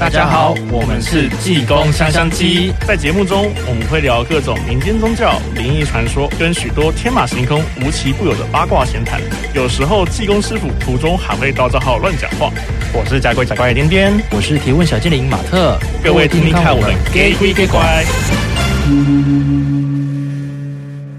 [0.00, 2.72] 大家好，我们是济公香香鸡。
[2.86, 9.20] 在节目中，我们会聊各种民间宗教、灵异传说，跟许多天马行空、无奇不有的八卦闲谈。
[9.52, 12.50] 有时候，济公师傅途中还会到账号乱讲话。
[12.94, 15.78] 我是甲鬼甲怪的颠颠，我是提问小精灵马特。
[16.02, 18.02] 各位听听看，我们假鬼假怪。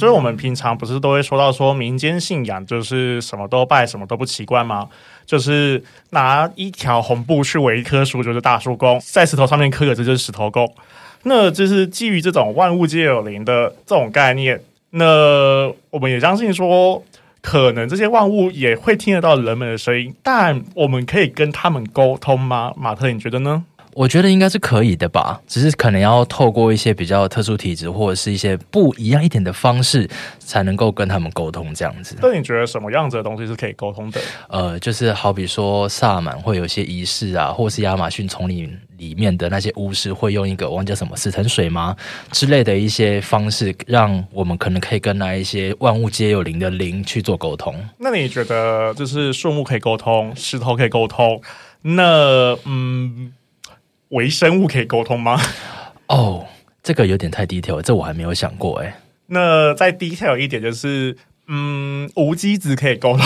[0.02, 4.90] 就是我们平常不是都会说到说民间信仰就是什么都拜，什么都不奇怪吗？
[5.28, 10.68] 就是拿一条红布去围一棵树，就是大树公；在石头上面刻个字，就是石头公。
[11.22, 14.60] 那就是基于这种万物皆有灵的这种概念，
[14.90, 17.04] 那我们也相信说，
[17.44, 22.74] 可能这些万物也会听得到人们的声音，但我们可以跟他们沟通吗？
[22.76, 23.64] 马特，你觉得呢？
[23.94, 30.10] 我觉得应该是可以的吧，只是可能要透过一些比较特殊体质或者是一些不一样一点的方式，
[30.40, 32.16] 才能够跟他们沟通这样子。
[32.22, 34.22] 那你觉得什么样子的东西是可以沟通的？
[34.48, 41.96] 呃，就是好比说萨满会有一些仪式啊，或是亚马逊丛林里面的那些巫师会用一个忘记叫什么死藤水吗
[42.32, 47.76] 之类的一些方式，让我们可能可以跟那一些万物皆有灵的灵去做沟通。
[47.98, 51.42] 那你觉得就是树木可以沟通，石头可以沟通，
[51.82, 53.34] 那嗯？
[54.12, 55.40] 微生物可以沟通吗？
[56.08, 56.44] 哦，oh,
[56.84, 58.94] 这个有点太 detail，这我还没有想过哎。
[59.28, 61.16] 那再 detail 一点，就是
[61.48, 63.26] 嗯，无机质可以沟通，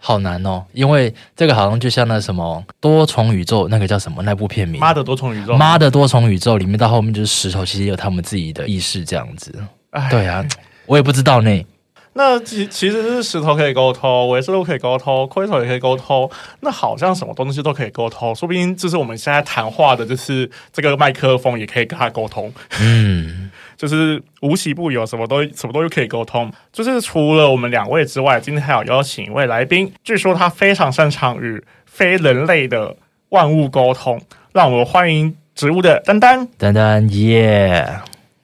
[0.00, 4.80] 好难哦，因为这个好像就像那什么多重宇宙，那个叫什么那部片名？
[4.80, 9.54] 妈的多重宇宙，妈的多重宇宙里面到后面就是石头，其实有他们自己的意识这样子。
[9.90, 10.44] 唉对啊，
[10.86, 11.64] 我也不知道呢。
[12.12, 16.28] 那其其实是石头可以沟通，微生物可以沟通，龟头也可以沟通。
[16.60, 22.52] 那好像什么东西都可以沟通，说不定就是我们现在谈话的，就是这个麦克风也可以跟他沟通。
[22.80, 26.52] 嗯， 就是无奇不有，什么都什么都可以沟通。
[26.72, 32.96] 就是除了我们两位之外，今天还有邀请一位来宾，据说他非常擅长与非人类的
[33.28, 34.20] 万物沟通。
[34.52, 38.00] 让我们欢迎植物的丹丹，丹丹耶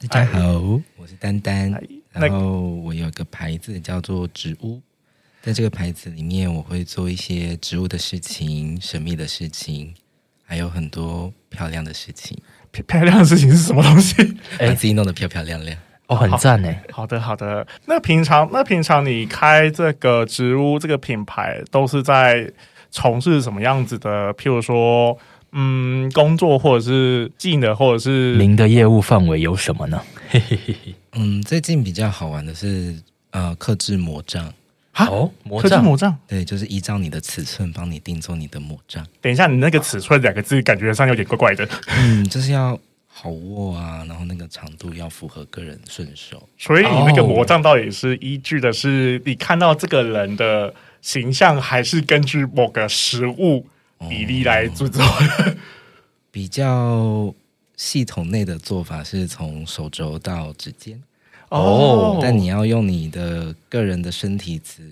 [0.09, 0.41] 大家好，
[0.97, 1.75] 我是丹丹。
[2.19, 4.81] 然后我有个牌子叫做植物，
[5.43, 9.95] 在这个牌子里面，我会做一些植物的事情、神秘的事情，
[10.45, 12.37] 还有很多漂亮的事情。
[12.73, 14.15] 漂漂亮的事情是什么东西？
[14.59, 15.77] 把自己弄得漂漂亮亮
[16.09, 16.75] 哦，很赞呢。
[16.91, 17.67] 好的，好的。
[17.87, 22.51] 那平常，那平常你开这个植物这个品牌，都是在
[22.91, 24.33] 从事什么样子的？
[24.35, 25.17] 譬如说，
[25.53, 30.03] 嗯，工作或者是技能，或者是您的业务范围有什么呢？
[30.29, 30.95] 嘿嘿嘿嘿。
[31.19, 32.95] 嗯，最近比较好玩的是，
[33.31, 34.53] 呃，克制魔杖。
[34.99, 39.07] 哦，魔杖，魔杖，对，就是依照你的尺寸帮你定做你的魔杖。
[39.21, 41.69] 等一下，你那个尺寸两个字感觉上有点怪怪的。
[41.99, 46.49] 嗯，就是要好握啊，然后那个长度要符合个人顺手。
[46.57, 50.73] 所以你那个魔杖到底是依据的是你看到这个人的
[51.03, 53.67] 形象，还是根据某个实物
[54.09, 55.03] 比例来制作？
[55.03, 55.55] 哦，
[56.31, 57.35] 比较。
[57.77, 61.01] 系统内的做法是从手肘到指尖
[61.51, 64.91] 哦，但你要用你的个人的身体尺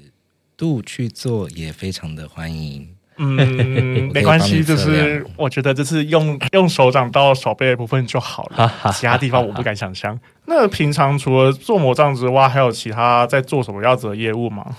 [0.56, 2.86] 度去做，也非常的欢迎。
[3.16, 10.18] 嗯， 没关系，就是我觉得就是用用手掌到手背的部分就好了，其他地方我不敢想象。
[10.46, 14.76] 那平常除了做魔杖之外，还有其他在做什么样子的业务吗？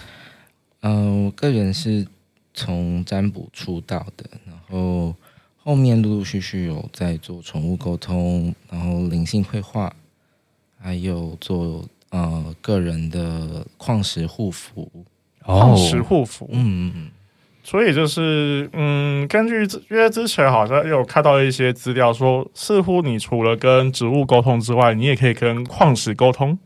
[0.81, 2.05] 嗯、呃，我个人是
[2.53, 5.15] 从占卜出道的，然后。
[5.65, 9.91] 后面陆陆续续有在做宠物沟通，然后灵性绘画，
[10.79, 14.89] 还有做呃个人的矿石护符。
[15.43, 17.11] 矿石护符，嗯嗯，
[17.63, 26.57] 所以就是嗯，根据因为之前好像有看到一些资料说，似乎你除了跟植物沟通之外，你也可以跟矿石沟通。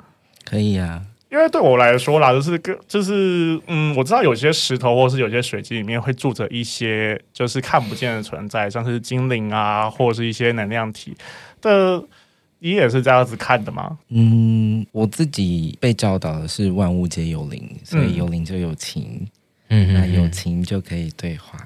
[0.44, 1.06] 可以呀、啊。
[1.32, 11.16] 因为对我来说啦，就是个就是嗯，我知道有些石头或是有些水晶里面会住着一些就是看不见的存在，像是精灵啊，或者是一些能量体
[11.62, 12.04] 的。
[12.62, 13.98] 你也是这样子看的吗？
[14.10, 19.26] 嗯，我自己被教导的是万物皆有灵，所以有灵就有情，
[19.70, 21.66] 嗯，那有情就可以对话，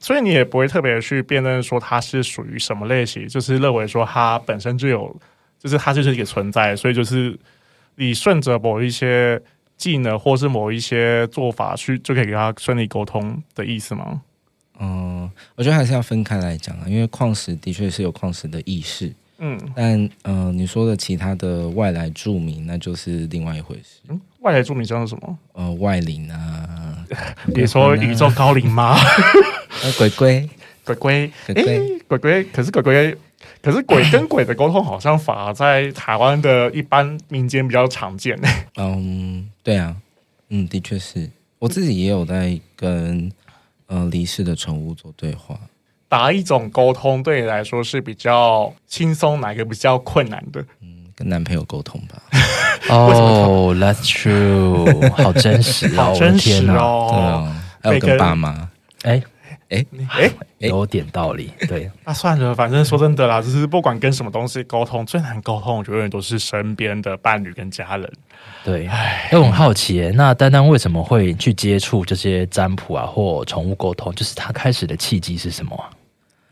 [0.00, 5.14] 所以你也不会特别去辨认说它是属于什么类型，就是认为说它本身就有，
[5.58, 7.38] 就是它就是一个存在，所以就是。
[7.96, 9.40] 你顺着某一些
[9.76, 14.22] 技能，或是某一些做法去，就可以跟他顺利沟通的意思吗？
[14.80, 24.00] 嗯，我觉得还是要分开来讲啊，因为矿石的确是有矿石的意识，嗯，但嗯、呃，你说的其他的外来著名，那就是另外一回事。
[24.08, 25.38] 嗯，外来著名叫做什么？
[25.52, 27.04] 呃，外灵啊，
[27.54, 28.96] 比如说宇宙高灵吗？
[29.84, 30.48] 呃，鬼鬼，
[30.84, 33.16] 鬼鬼，鬼鬼，鬼鬼，可是鬼鬼。
[33.60, 38.38] 可是鬼跟鬼的沟通好像反而在台湾的一般民间比较常见。
[38.76, 39.94] 嗯，对啊，
[40.48, 43.30] 嗯，的确是我自己也有在跟
[43.86, 45.58] 呃离世的宠物做对话。
[46.10, 50.62] 哪一种沟通对你来说是比较轻松，哪一个比较困难的？
[50.80, 52.22] 嗯，跟男朋友沟通吧。
[52.88, 57.08] 哦、oh,，That's true，好真实哦， 好真实哦。
[57.10, 58.68] 对啊，还有跟爸妈，
[59.04, 59.22] 哎。
[59.74, 60.30] 哎哎，
[60.60, 61.50] 有点道理。
[61.68, 68.12] 对， 那算了，反正说真的啦，就是不管跟什么东西沟通，最难沟通，我觉得永远都是身边的伴侣跟家人。
[68.62, 74.14] 对，哎，我很好奇，那丹丹为什么会去接触这些占卜啊，或宠物沟通？
[74.14, 75.90] 就是他开始的契机是什么啊？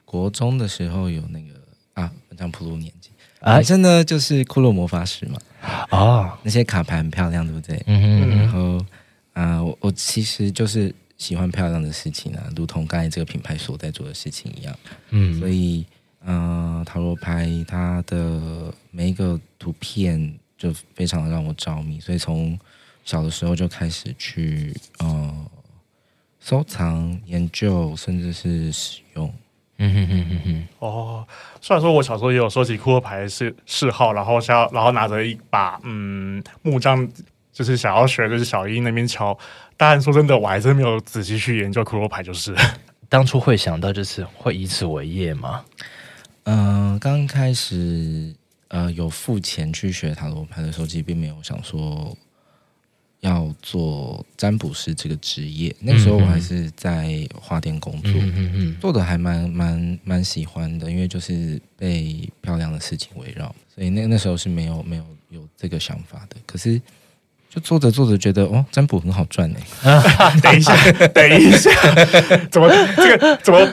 [0.04, 1.54] 国中的时候有那个
[1.94, 3.10] 啊，像普鲁年纪，
[3.40, 5.38] 反正呢就是骷髅魔法师嘛。
[5.90, 7.82] 哦，那些卡牌很漂亮，对不对？
[7.86, 8.38] 嗯嗯。
[8.38, 8.84] 然后
[9.32, 10.94] 啊，我我其实就是。
[11.22, 14.76] 喜欢漂亮的事情啊，如同刚才这个品牌所在做的事情一样。
[15.10, 15.86] 嗯，所以，
[16.24, 22.58] 嗯、呃，塔罗牌它的每一个图片就非常的让我着迷，所以从
[23.04, 25.46] 小的时候就开始去呃
[26.40, 29.32] 收藏、研究，甚至是使用。
[29.78, 30.68] 嗯哼哼哼哼。
[30.80, 31.24] 哦，
[31.60, 37.08] 虽然说我小时候也有收集库克牌是嗜好，然后想然后拿着一把嗯木杖，
[37.52, 39.38] 就是想要学，就是小英那边敲。
[39.76, 42.54] 但说真的，我还真没有仔细去研究骷髅牌，就是
[43.08, 45.64] 当初会想到就是会以此为业吗？
[46.44, 48.34] 嗯、呃，刚开始
[48.68, 52.16] 呃有付钱去学塔罗牌的时候，其实并没有想说
[53.20, 55.74] 要做占卜师这个职业。
[55.80, 66.36] 那个时候我还是在花店工作，嗯嗯嗯，做的还蛮蛮蛮喜欢的，因为就是被漂亮的事情围绕，所以那那时候是没有没有有这个想法的。
[66.46, 66.80] 可是。
[67.52, 69.58] 就做着做着觉得哦，占卜很好赚呢。
[70.42, 70.74] 等一下，
[71.12, 71.70] 等一下，
[72.50, 73.68] 怎么这个怎么？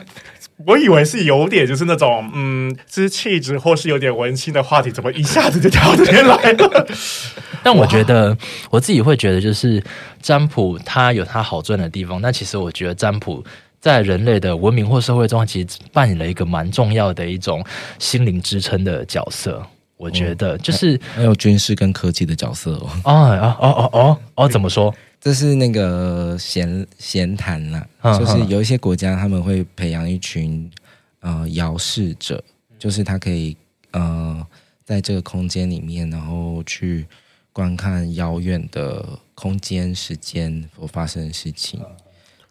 [0.66, 6.88] 我以为是有点就是那种嗯，是气质或是有点文青的话题，怎么一下子就跳这边来了？
[7.64, 8.38] 但我觉得
[8.70, 9.82] 我自己会觉得，就是
[10.22, 13.42] 占卜它有它好赚的地方，但其实我觉得占卜
[13.80, 17.64] 在人类的文明或社会中，其实扮演了一个蛮重要的一种
[17.98, 19.66] 心灵支撑的角色。
[20.00, 22.90] 我觉得就是还有军事跟科技的角色哦。
[23.04, 24.96] 哦哦哦哦哦，怎么说？
[25.20, 27.86] 这是那个闲闲谈啦，
[28.18, 30.72] 就是有一些国家他们会培养一群
[31.20, 32.42] 呃遥视者，
[32.78, 33.58] 就是他可以
[33.92, 34.42] 呃
[34.86, 37.06] 在这个空间里面，然后去
[37.52, 39.06] 观看遥远的
[39.36, 41.82] 空间、时间所发生的事情。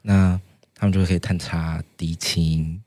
[0.03, 0.39] 那
[0.75, 2.79] 他们就可以探查敌情，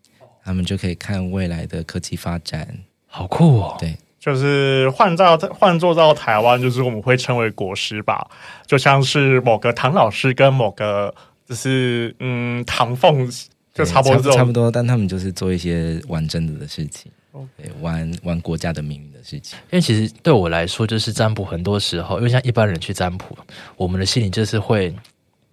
[0.43, 2.77] 他们就可以看未来的科技发展，
[3.07, 3.75] 好酷哦！
[3.79, 3.97] 对。
[4.21, 8.29] 就是换到换做到台湾，就是我们会称为国师吧，
[8.67, 11.11] 就像是某个唐老师跟某个
[11.49, 13.27] 就是嗯唐凤，
[13.73, 17.11] 就差不多差不多，但他们就是做一些玩真的的事情，
[17.57, 19.57] 对，玩玩国家的命运的事情。
[19.71, 23.35] 因为其实对我来说，就是占卜很多时候，因为像一般人去占卜，
[23.75, 24.95] 我们的心里就是会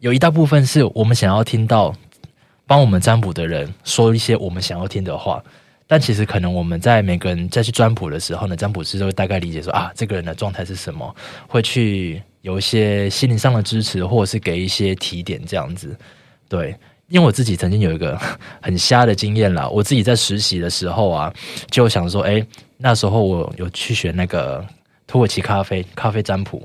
[0.01, 1.95] 有一大部分是我们想要听到
[2.67, 5.43] 帮我们占卜的人说一些我们想要听的话。
[5.91, 15.97] 但其实可能我们在每个人再去占卜的时候呢，占卜师都会大概理解说啊，这个人的状态是什么，会去有一些心灵上的支持，或者是给一些提点这样子。
[16.47, 16.77] 对，
[17.09, 18.21] 因为我自己曾经有一个
[18.61, 21.33] 很瞎的经验啦，我自己在实习的时候啊，
[21.71, 22.47] 就想说，哎，
[22.77, 24.63] 那时候我有去学那个
[25.07, 26.63] 土耳其咖啡咖啡占卜，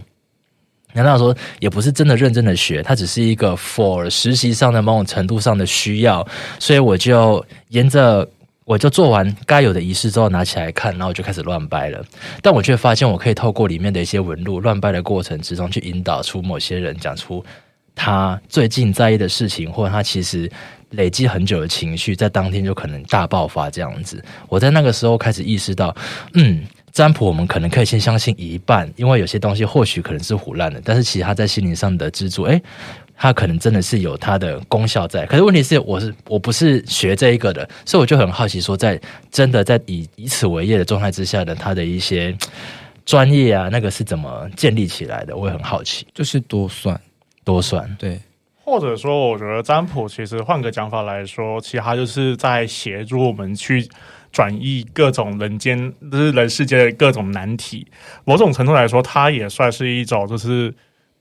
[0.91, 6.27] 难道说也不是真的认真的学，它只是一个 for 实习上的某种程度上的需要，
[6.59, 8.29] 所以我就沿着。
[8.65, 12.03] 我就做完该有的仪式之后，拿起来看，然后我就开始乱掰了。
[12.41, 17.43] 但我却发现，我可以透过里面的一些纹路，乱掰的过程之中，去引导出某些人讲出
[17.93, 20.49] 他最近在意的事情，或者他其实
[20.91, 24.23] 累积很久的情绪，在当天就可能大爆发这样子。
[24.47, 25.93] 我在那个时候开始意识到，
[26.33, 32.61] 嗯，占卜我们可能可以先相信一半，因为有些东西或许可能是唬烂的，但是其实他在心灵上的支柱，诶。
[33.15, 38.99] 它可能真的是有它的功效在，可是问题是，我是我不是学这一个的，所以我就很好奇，说在
[39.31, 42.35] 真的在以以此为业的状态之下的，它的一些
[43.05, 45.37] 专业啊，那个是怎么建立起来的？
[45.37, 46.05] 我也很好奇。
[46.13, 46.99] 就是多算
[47.45, 48.19] 多算，对，
[48.63, 53.87] 或者说，我觉得占卜其实换个讲法来说，其实它就是在协助我们去
[54.31, 57.87] 转移各种人间，就是人世间的各种难题。
[58.25, 60.73] 某种程度来说，它也算是一种就是。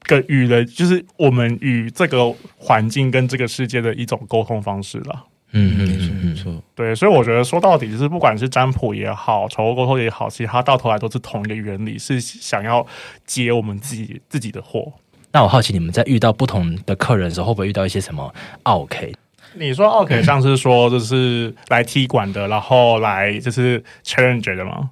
[0.04, 5.26] 跟与人就是我们与这个环境跟这个世界的一种沟通方式了。
[5.54, 6.62] 嗯嗯嗯嗯，错。
[6.74, 12.86] 对，所以我觉得说到底，就是不管是占卜也好，宠物沟通也好，其实它到头来都是同一个原理，是想要
[13.26, 14.90] 接我们自己自己的货。
[15.30, 19.12] 那我好奇，你们在遇到不同的客人的时候，会不会遇到一些什么 OK？？
[19.54, 24.88] 你说 OK，，像是说就是来踢馆的，然后来就是 challenge 的吗？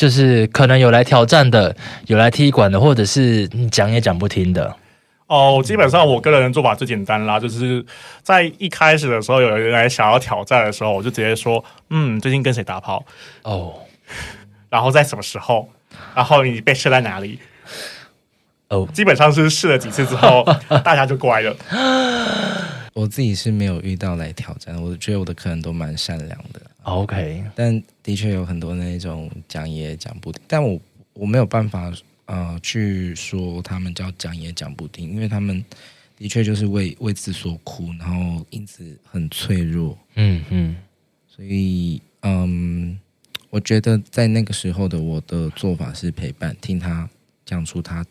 [0.00, 1.76] 就是可能有来挑战的，
[2.06, 4.74] 有来踢馆的，或者是你讲也讲不听的。
[5.26, 7.84] 哦，基本上我个人的做法最简单啦，就是
[8.22, 13.04] 在一开始的时候，有人来想要挑战的时候，我就直接说，嗯，最近跟谁打炮？
[13.42, 13.74] 哦，
[14.70, 15.68] 然后在什么时候？
[16.14, 17.38] 然后你被射在哪里？
[18.68, 20.42] 哦，基本上是试了几次之后，
[20.82, 21.54] 大家就乖了。
[23.00, 26.60] 我自己是没有遇到来挑战，我觉得我的客人都蛮善良的。
[26.82, 30.78] OK，但的确有很多那种讲也讲不定，但我
[31.14, 31.92] 我没有办法。
[32.26, 35.64] 呃，去说他们叫讲也讲不听，因为他们
[36.16, 39.98] 的确就是为为此所苦，然后因此很脆弱。
[40.14, 40.76] 嗯嗯，
[41.26, 42.96] 所以嗯，
[43.48, 47.10] 我觉得在那个时候的我的做法是陪伴，听他
[47.44, 48.06] 讲出他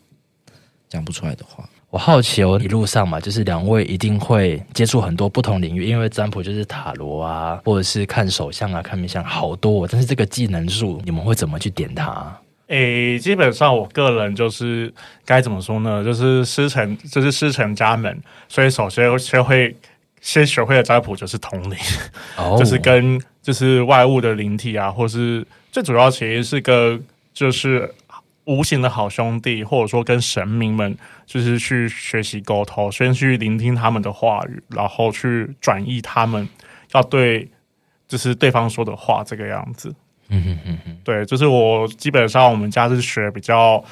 [0.86, 1.66] 讲不出来的话。
[1.90, 9.88] 我好奇哦，一路上嘛，就是两位一定会接触很多不同领域，因为占卜就是塔罗啊，或者是看手相啊、看面相，好多。
[9.88, 12.32] 但是这个技能树，你们会怎么去点它？
[12.68, 14.92] 诶，基本上我个人就是
[15.24, 16.04] 该怎么说呢？
[16.04, 18.16] 就是师承，就是师承家门，
[18.48, 19.74] 所以首先学会
[20.20, 21.76] 先学会的占卜就是通灵
[22.36, 22.56] ，oh.
[22.56, 27.02] 就是跟就是外物的灵体啊，或是最主要其实是跟
[27.34, 27.92] 就是
[28.44, 36.48] 无形的好兄弟，或者说跟神明们，就是去学习沟通，先去聆听他们的话语，然后去转译他们
[36.92, 37.48] 要对
[38.08, 39.94] 就是对方说的话，这个样子。
[40.32, 43.84] 嗯哼哼哼，对，就是我基本上我们家是学比较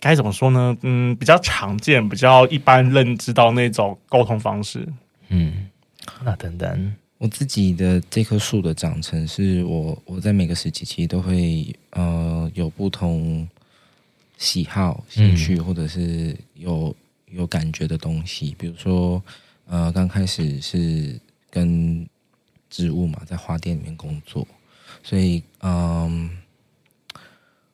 [0.00, 0.76] 该怎么说呢？
[0.82, 4.86] 嗯，比较常见、比较一般认知到那种沟通方式。
[5.28, 5.68] 嗯，
[6.24, 13.48] 那等等，我自己的这棵树的长成是我我在每个时期其实都会呃有不同
[14.44, 16.94] 喜好、兴趣，或者是有
[17.30, 18.54] 有感觉的东西。
[18.58, 19.22] 比如说
[19.66, 21.18] 呃，刚开始是
[21.50, 22.06] 跟
[22.68, 24.46] 植物嘛，在花店里面工作。
[25.02, 26.30] 所以，嗯，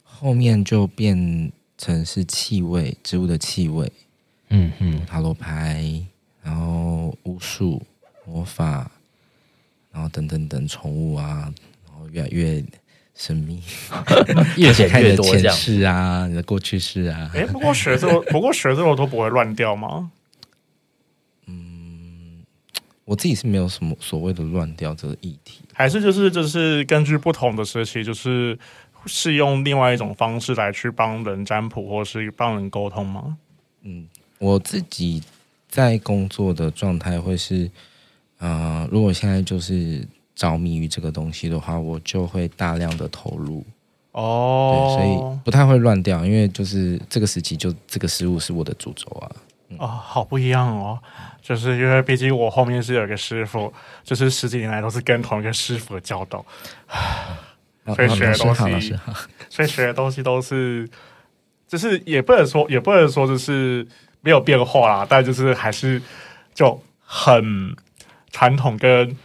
[0.05, 3.93] 后面就变成是气味，植物的气味，
[4.49, 6.07] 嗯嗯，塔罗牌，
[6.43, 7.83] 然后巫术、
[8.25, 8.91] 魔法，
[9.91, 11.53] 然后等等等宠物啊，
[11.87, 12.65] 然后越来越
[13.21, 13.63] 神秘，
[14.57, 15.55] 越写越多这样。
[15.55, 17.31] 前世啊，你的过去式啊。
[17.35, 20.11] 哎，不过学这么，不过学这么多不会乱掉吗？
[21.47, 22.43] 嗯
[23.05, 28.59] 我自己是没有什么所谓的乱掉这个议题，还是就是就是根据不同的时期，就是
[29.05, 33.37] 是用另外一种方式来去帮人占卜，或是帮人沟通吗？
[33.83, 34.09] 嗯，
[34.39, 35.23] 我自己
[35.69, 37.71] 在工作的状态会是，
[38.39, 43.65] 呃，如果现在就是着迷于这个东西的话，我就会大量的投入。
[44.13, 49.31] 哦，对，所以不太会乱掉，因为就是这个时期就这个食物是我的主轴啊。
[49.79, 50.99] 哦，好不一样哦，
[51.41, 53.73] 就是因为毕竟我后面是有一个师傅，
[54.03, 56.45] 就是十几年来都是跟同一个师傅的教导，
[57.95, 58.99] 所以学的东西，
[59.49, 60.91] 所以学的东西都是，
[61.69, 63.87] 就是也不能说，也不能说就是
[64.23, 66.03] 没有变化啦，但就是还是
[66.53, 67.73] 就很
[68.33, 69.17] 传统跟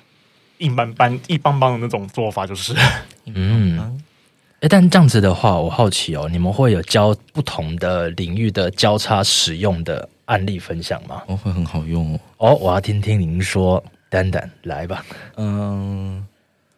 [0.60, 2.74] 硬邦邦、一邦邦的那种做法，就是
[3.26, 4.00] 嗯，
[4.62, 10.10] 哎，但这样子的话，我好奇哦，你们会有交不同的领域的交叉使用的？
[10.26, 11.22] 案例分享吗？
[11.28, 12.20] 哦，会很好用哦。
[12.38, 15.06] 哦，我要听听您说，丹丹来吧。
[15.38, 16.26] 嗯，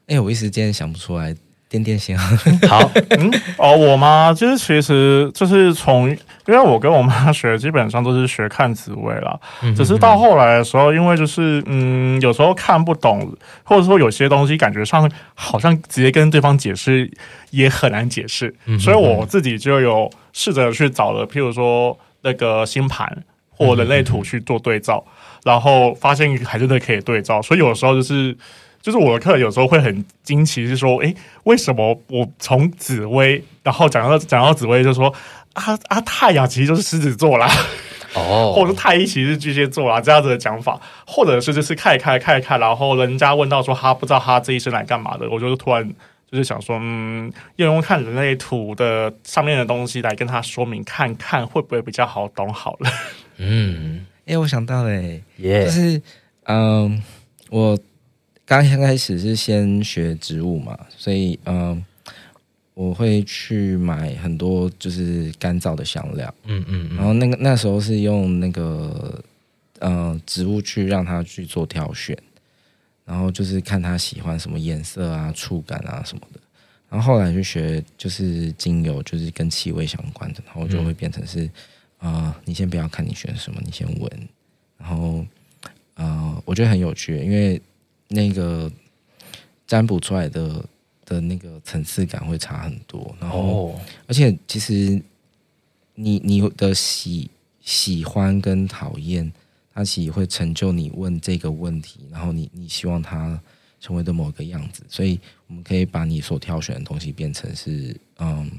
[0.07, 1.33] 哎、欸，我一时间想不出来，
[1.69, 2.17] 点点行。
[2.67, 4.33] 好，嗯，哦，我吗？
[4.33, 9.39] 就是其实就是从，因为我跟我妈学，基本上都是学看紫微啦。
[9.75, 13.31] 只是到后来的时候，因为就是嗯，有时候看不懂，
[13.63, 17.09] 或者说有些东西感觉上好像直接跟对方解释
[17.51, 23.23] 也很难解释，所以我自己就有试着去找了，譬如说那个星盘。
[23.59, 25.03] 或人类图去做对照，
[25.43, 28.37] 然后发现还真的可以对照，所以有时候就是
[28.81, 35.13] 就是我的客人有时候会很惊奇，是说，诶，为什么我从紫薇，然后讲到讲到紫薇，就说
[35.53, 37.49] 啊啊，太阳其实就是狮子座啦，
[38.13, 45.87] 哦， 或者是太一其实是巨蟹座啦，这样子的讲法，或者是就是看一看看一看，然后人家问到说他不知道他这一生来干嘛的，我就突然
[46.29, 52.89] 就是想说，嗯，用用看人类图的上面的东西来跟他说明，看看会不会比较好懂好了。
[53.37, 55.65] 嗯，哎、欸，我想到了，欸，Yeah.
[55.65, 56.01] 就是，
[56.43, 57.01] 嗯，
[57.49, 57.79] 我
[58.47, 61.83] 刚刚开始是先学植物嘛，所以，嗯，
[62.73, 66.95] 我会去买很多就是干燥的香料，嗯嗯，嗯。
[66.95, 69.21] 然后那个那时候是用那个，
[69.79, 72.17] 嗯，植物去让它去做挑选，
[73.03, 76.39] 然后就是看他喜欢什么颜色啊、触感啊什么的，
[76.89, 81.49] 然后后来就学就是精油，就是跟气味相关的，然后就会变成是。
[81.99, 84.29] 啊、呃，你先不要看你选什么，你先闻，
[84.77, 85.25] 然后，
[85.95, 87.59] 呃，我觉得很有趣，因为
[88.07, 88.71] 那个
[89.65, 90.65] 占卜出来的
[91.05, 95.01] 的那个层次感会差很多，然后，哦、而且其实
[95.95, 97.29] 你你的喜
[97.61, 99.31] 喜欢跟讨厌，
[99.73, 103.39] 它其实会成就你问这个问题，然后你你希望它
[103.79, 104.83] 成为的某个样子。
[104.89, 108.49] 所以我们可以把你所挑选的东西变成是嗯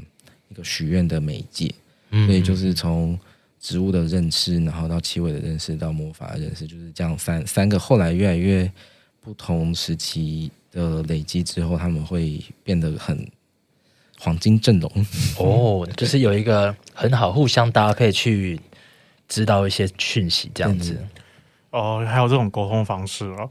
[0.48, 1.74] 一个许愿的媒介。
[2.10, 3.18] 所以就是从
[3.60, 7.78] 植物的认识，然后到气味的认识，到魔法的认识，就是这样三三个。
[7.78, 8.72] 后来越来越
[9.20, 13.30] 不同时期的累积之后，他们会变得很
[14.18, 14.90] 黄金阵容
[15.38, 18.58] 哦， 就是有一个很好互相搭配去
[19.28, 20.98] 知道一些讯息，这样子。
[21.70, 23.50] 哦，还有这种沟通方式哦。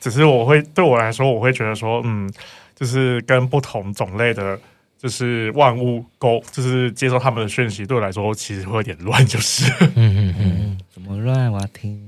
[0.00, 2.32] 只是我会对我来说，我会觉得说，嗯，
[2.74, 4.58] 就是跟不同种类的。
[5.00, 11.52] 就是万物沟，就是接受他们的讯息，对我来说其实会有点乱，就是，嗯嗯嗯，怎么乱？
[11.52, 12.07] 我要听，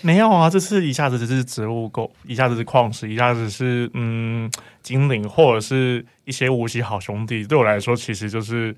[0.00, 4.50] 没有啊，这次一下子就是植物沟，一下子是矿石，一下子是嗯
[4.82, 8.74] 精灵，或者是一些无锡好兄弟，对我来说其实就是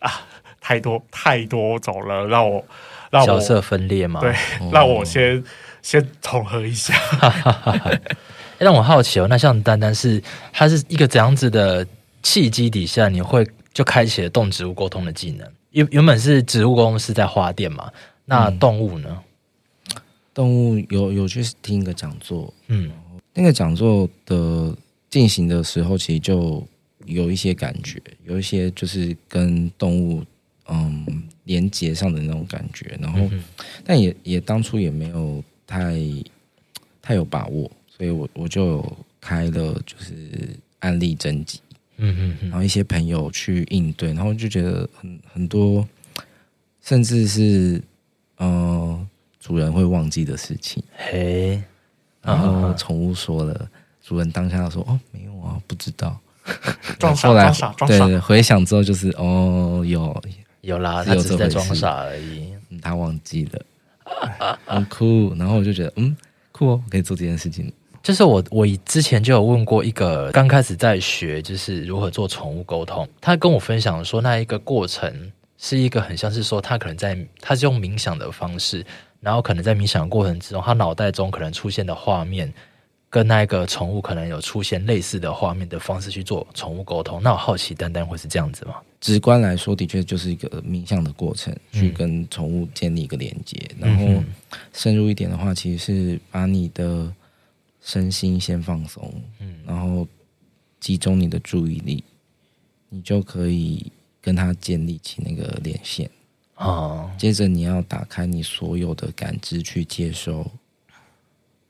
[0.00, 0.10] 啊，
[0.60, 2.64] 太多太多种了，让我
[3.10, 4.34] 让我角色分裂嘛，对，
[4.72, 5.42] 让我先、哦、
[5.82, 6.94] 先统合一下。
[8.58, 10.22] 让我好奇哦，那像丹丹是，
[10.52, 11.86] 它是一个怎样子的？
[12.20, 15.48] 契机底下，你会就开启了动植物沟通的技能。
[15.70, 17.88] 原原本是植物沟通是在花店嘛，
[18.24, 19.08] 那动物呢？
[19.08, 19.18] 嗯、
[20.38, 22.88] 动物有有去听一个讲座，嗯，
[23.34, 24.72] 那个讲座的
[25.10, 26.64] 进行的时候，其实就
[27.06, 30.24] 有一些感觉，有一些就是跟动物
[30.68, 32.96] 嗯连接上的那种感觉。
[33.00, 33.42] 然后，嗯、
[33.84, 35.96] 但也也当初也没有太
[37.02, 38.80] 太有把握，所以我我就
[39.20, 40.14] 开了就是
[40.78, 41.58] 案例征集。
[41.96, 45.84] 嗯嗯，然后一些朋友去应对，然后就觉得很很多，
[46.80, 47.82] 甚至是
[48.36, 49.04] 呃
[49.40, 50.82] 主人会忘记的事情。
[50.96, 51.62] 嘿，
[52.22, 53.68] 然后宠物说了，
[54.02, 56.18] 主人当下说：“哦，没有啊，不知道。
[56.98, 58.06] ”装傻，装傻，装傻。
[58.06, 60.22] 对，回想之后就是哦，有
[60.62, 65.34] 有啦，他只是在装傻而已，嗯，他忘记了，很 酷。
[65.36, 66.16] 然后我就觉得嗯，
[66.52, 67.72] 酷哦，可以做这件事情。
[68.02, 73.06] 就是我，我之前就有问过一个刚开始在学，就是如何做宠物沟通。
[73.20, 78.86] 他跟我分享说，那一个过程是一个很像是说，他可能在，他是用冥想的方式，
[79.20, 82.52] 然后可能在冥想的过程之中，他脑袋中可能出现的画面，
[83.10, 87.22] 跟那个宠物可能有出现类似的画面的方式去做宠物沟通。
[87.22, 88.76] 那我好奇，丹丹会是这样子吗？
[89.00, 93.56] 直观来说，的确就是一个冥想的过程，去跟宠物建立一个连接。
[93.80, 94.22] 嗯、然后
[94.72, 97.12] 深入一点的话，其实是把你的。
[97.80, 100.06] 身心先放松，嗯，然后
[100.78, 102.04] 集中你的注意力，
[102.90, 106.10] 你就可以跟他建立起那个连线
[106.58, 107.10] 啊。
[107.16, 110.46] 接着你要打开你所有的感知去接收，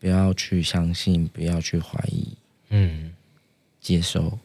[0.01, 2.37] 不要去相信，不要去怀疑，
[2.71, 3.13] 嗯，
[3.81, 4.39] 接收，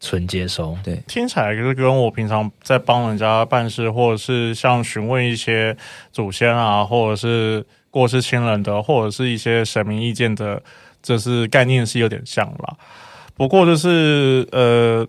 [0.00, 0.78] 纯接收。
[0.82, 5.76] 对，听起来就是跟我平常在帮人家办事，或者是像询问一些
[6.12, 10.62] 祖先啊，或者是过世亲人的，或者是一些神明意见的。
[11.00, 12.76] 就是概念是有点像啦，
[13.36, 15.06] 不过就是呃，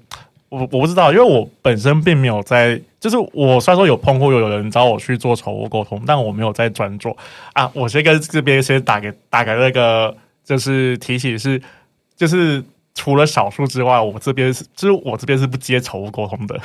[0.50, 7.16] 我我不知道，因为我本身并没有在，就是我虽然说有碰过有有人找我去做宠物沟通，但我没有在专做
[7.54, 7.70] 啊。
[7.74, 11.62] 我先跟这边先打给打给那个，就是提醒是，
[12.16, 12.64] 就是
[12.96, 16.60] 除了少数之外，我这边是，就是我这边是不接宠物沟通的。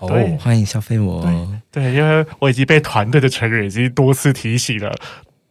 [0.00, 0.08] 哦，
[0.40, 1.82] 欢迎消费我对。
[1.82, 4.92] 对，因为我已经被团队的成员已经多次提醒了。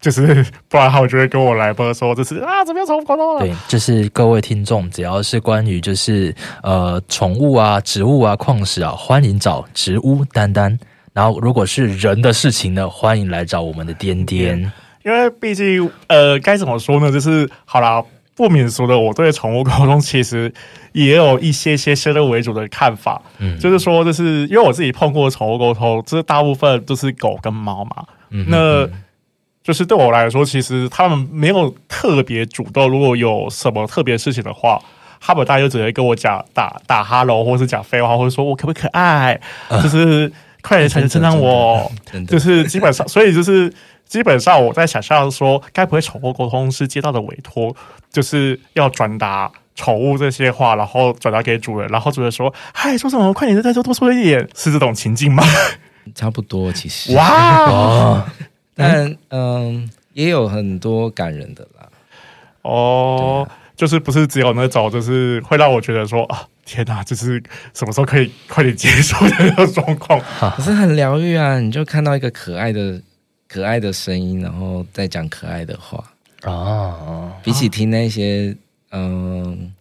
[0.05, 3.39] 就是 不然的话，我就会跟我来宾说，就是啊，怎么样宠物沟通了？
[3.39, 10.77] 对，就是各位听众，只要是关于就是呃宠物啊、植物啊、矿石啊，欢迎找植物丹丹。
[11.11, 14.71] 然后如果是人的事情呢，欢迎来找我们的颠颠。
[15.03, 17.11] 因为毕竟呃，该怎么说呢？
[17.11, 18.03] 就是好啦，
[18.35, 20.53] 不免俗的，我对宠物沟通其实
[20.91, 23.19] 也有一些些先入为主的看法。
[23.39, 28.05] 嗯，就是说，就是因为我自己碰过宠物沟通，就是大部分都是狗跟猫嘛。
[28.29, 28.87] 嗯，那。
[29.65, 32.87] 就是对我来说，其实他们没有特别主动。
[32.87, 34.79] 如果有什么特别事情的话，
[35.19, 41.91] 他们大家就只会跟我讲打打哈喽，或是讲废话，或者说我可不可爱，呃、就是快点称赞我，
[42.27, 43.73] 就是基本上，所以就是
[44.05, 47.75] 基本上我在想象说，该不会宠物沟通是接到的委托，
[48.11, 53.33] 就是要转达宠物这些话，然后转达给主人，然后主人说：“嗨，说什么？
[53.33, 55.43] 快点再多多说一点。”是这种情境吗？
[56.13, 58.23] 差不多，其实哇。
[58.75, 61.87] 哦但嗯，嗯，也有很多感人的啦。
[62.63, 67.41] 哦，啊、就是不是只有那种，就是会让我觉得说啊，天哪，就是
[67.73, 70.19] 什么时候可以快点结束的那种状况。
[70.57, 73.01] 可是很疗愈啊，你就看到一个可爱的、
[73.47, 76.03] 可爱的声音，然后再讲可爱的话
[76.41, 77.31] 啊。
[77.43, 78.55] 比起听那些
[78.91, 79.71] 嗯，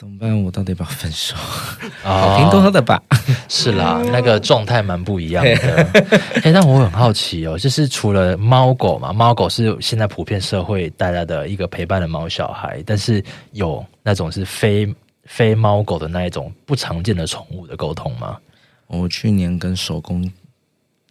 [0.00, 0.42] 怎么办？
[0.42, 1.36] 我到底要不要分手？
[2.02, 3.02] 啊，挺多的吧？
[3.50, 5.50] 是啦，那个状态蛮不一样的。
[6.40, 14.90] 哎、欸，但我很好奇哦，就是除了猫狗嘛，猫狗是现在普遍社会大家的一个陪伴的猫小孩，但是有那种是非
[15.24, 18.38] 非猫狗的那一种不常见的宠物的沟通吗？
[18.86, 20.26] 我去年跟手工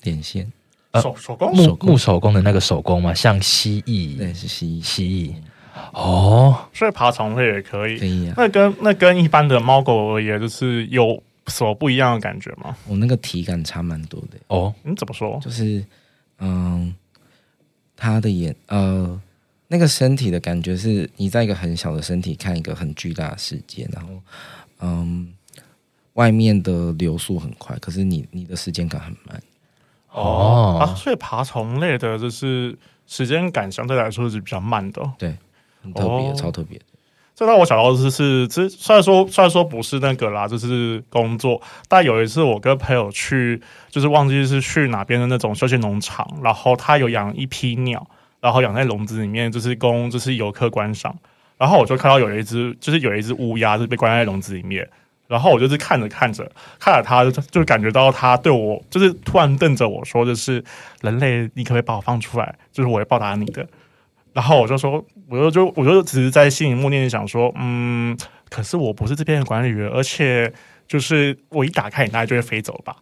[0.01, 0.51] 连线，
[0.99, 5.35] 手手工木木手工的那个手工嘛，像蜥蜴，对，是蜥蜴，蜥蜴。
[5.93, 8.33] 哦，所以爬虫类也可以，可以啊。
[8.37, 12.75] 那跟那跟一般的猫狗而言，就是有什么不一样的感觉吗？
[12.87, 14.73] 我那个体感差蛮多的哦。
[14.83, 15.39] 你怎么说？
[15.41, 15.83] 就是，
[16.39, 16.93] 嗯，
[17.97, 19.19] 它的眼，呃，
[19.67, 24.09] 那个身体的感觉是你在一个很小的身体看一个很巨大的世界，然后，
[24.81, 25.33] 嗯，
[26.13, 29.41] 外面的流速很快，可是你你的时间感很慢。
[30.11, 35.01] 哦，啊，所以爬虫类的就是时间感相对来说是比较慢的。
[35.17, 35.35] 对。
[35.81, 36.85] 很特别，哦、超特别的。
[37.35, 41.61] 这让我想到的是，是，其实虽然说虽然说不是那个啦，就是工作。
[41.87, 48.05] 但有一次我跟朋友去，就是忘记是去哪边的那种休闲农场，然后他有养一批鸟，
[48.41, 51.15] 然后养在笼子里面，就是供就是游客观赏。
[51.57, 54.85] 然后我就看到有一只，就是有一只乌鸦，就是被关在笼子里面。
[55.27, 60.61] 然后我就是看着看着，看着它，就就感觉到它对我，就是突然瞪着我说：“就是
[61.01, 62.53] 人类，你可不可以把我放出来？
[62.73, 63.65] 就是我会报答你的。”
[64.33, 68.17] 然后我就说，我就就我就只是在心里默念想说，嗯，
[68.49, 70.51] 可是我不是这边的管理员，而且
[70.87, 72.95] 就是我一打开，你大概就会飞走吧。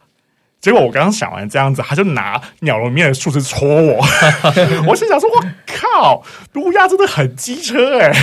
[0.59, 4.03] 结果我刚刚想完这样子，他就拿鸟笼面的树枝戳我。
[4.87, 6.23] 我心想说，我靠，
[6.55, 8.19] 乌鸦真的很机车哎、欸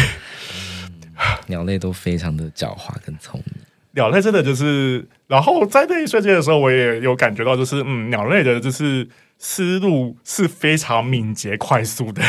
[0.52, 1.38] 嗯。
[1.46, 3.54] 鸟类都非常的狡猾跟聪明。
[3.92, 12.20] 鸟类真的就是，然后在那一瞬间的时候，我也有感觉到，就是嗯，鸟类的就是思路是非常敏捷快速的。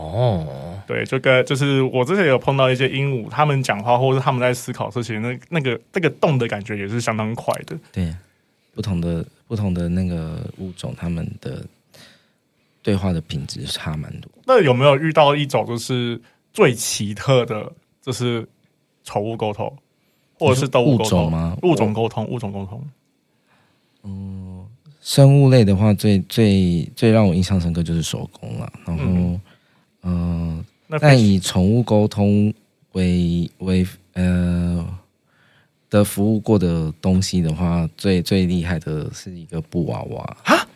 [0.00, 7.78] 哦，对，就跟就是我之前有碰到一些鹦鹉，他们讲话或者他们在思考事情，那那个那个动的感觉也是相当快的。
[7.92, 8.14] 对，
[8.74, 11.64] 不同的不同的那个物种，他们的
[12.82, 14.30] 对话的品质差蛮多。
[14.46, 16.20] 那有没有遇到一种就是
[16.52, 17.70] 最奇特的，
[18.02, 18.48] 就是
[19.04, 19.72] 宠物沟通，
[20.38, 21.56] 或者是动物沟通物种吗？
[21.62, 22.82] 物种沟通，物种沟通。
[24.04, 24.66] 嗯，
[25.00, 29.04] 生物类的话，最最最让我印象深刻就是手工了，然后。
[29.06, 29.40] 嗯
[30.02, 32.52] 嗯，呃、但以宠物沟通
[32.92, 34.86] 为为呃
[35.88, 40.66] 的服务过的东西的话，最最厉害的是一个布娃娃啊！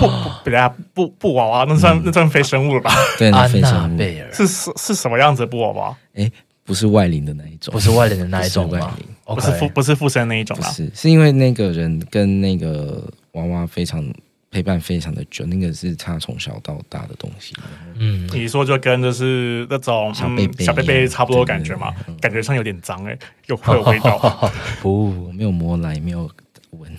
[0.00, 0.52] 布布，
[0.94, 2.90] 布布娃娃，那算、嗯、那算非生物了吧？
[3.18, 3.98] 对，那非生物
[4.32, 5.96] 是是是什么样子的布娃娃？
[6.14, 6.32] 哎、欸，
[6.64, 8.96] 不是外灵的那一种，不是外灵的那一种吗？
[9.24, 14.04] 不是附不是附身那一种啦，是是因为那个人跟那个娃娃非常。
[14.50, 17.54] 陪伴非常的久，那个是他从小到大的东西。
[17.96, 21.94] 嗯，你说就跟就是那种小贝贝、嗯、小贝贝差不多感觉嘛？
[22.18, 24.50] 感觉上有点脏哎、欸，有会有味道。
[24.80, 26.30] 不，没有摸来，没有
[26.70, 26.90] 闻。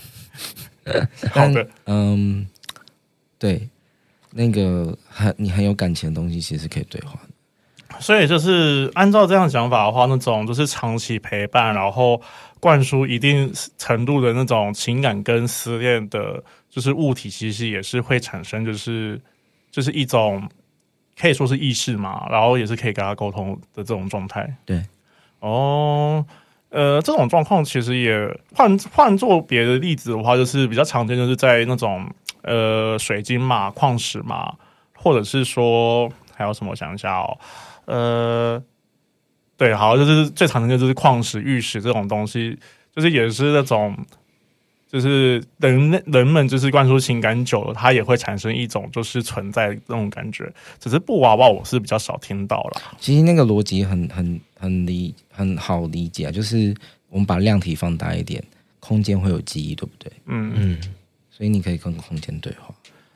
[1.33, 2.47] 好的，嗯，
[3.39, 3.67] 对，
[4.31, 7.17] 那个很你很有感情的东西，其实是可以兑换。
[7.99, 12.21] 所以就是按照这样讲法的话，那种就是长期陪伴，然后
[12.59, 16.43] 灌输一定程度的那种情感跟思念的。
[16.69, 19.19] 就是物体其实也是会产生，就是
[19.71, 20.47] 就是一种
[21.19, 24.55] 可以说是意识嘛，然后也是可以跟他沟通的这种状态。
[24.65, 24.83] 对，
[25.39, 26.23] 哦，
[26.69, 32.07] 呃，这种状况其实也换换做别的例子的话，就是比较常见，就是在那种
[32.43, 34.53] 呃水晶嘛、矿石嘛，
[34.93, 36.69] 或者是说还有什么？
[36.69, 37.37] 我想一下哦，
[37.85, 38.63] 呃，
[39.57, 42.59] 对，好，就是最常见的就是矿石、玉石这种东西，
[42.95, 43.97] 就是也是那种。
[44.91, 50.51] 就是人人们就是灌输情感久了，它也会产生一种就是存在那种感觉。
[50.79, 52.81] 只是布娃娃我是比较少听到了。
[52.99, 56.75] 其实那个逻辑很很很理很好理解啊，就是
[57.07, 58.43] 我们把量体放大一点，
[58.79, 60.11] 空间会有记忆，对不对？
[60.25, 60.81] 嗯嗯。
[61.29, 62.73] 所以你可以跟空间对话。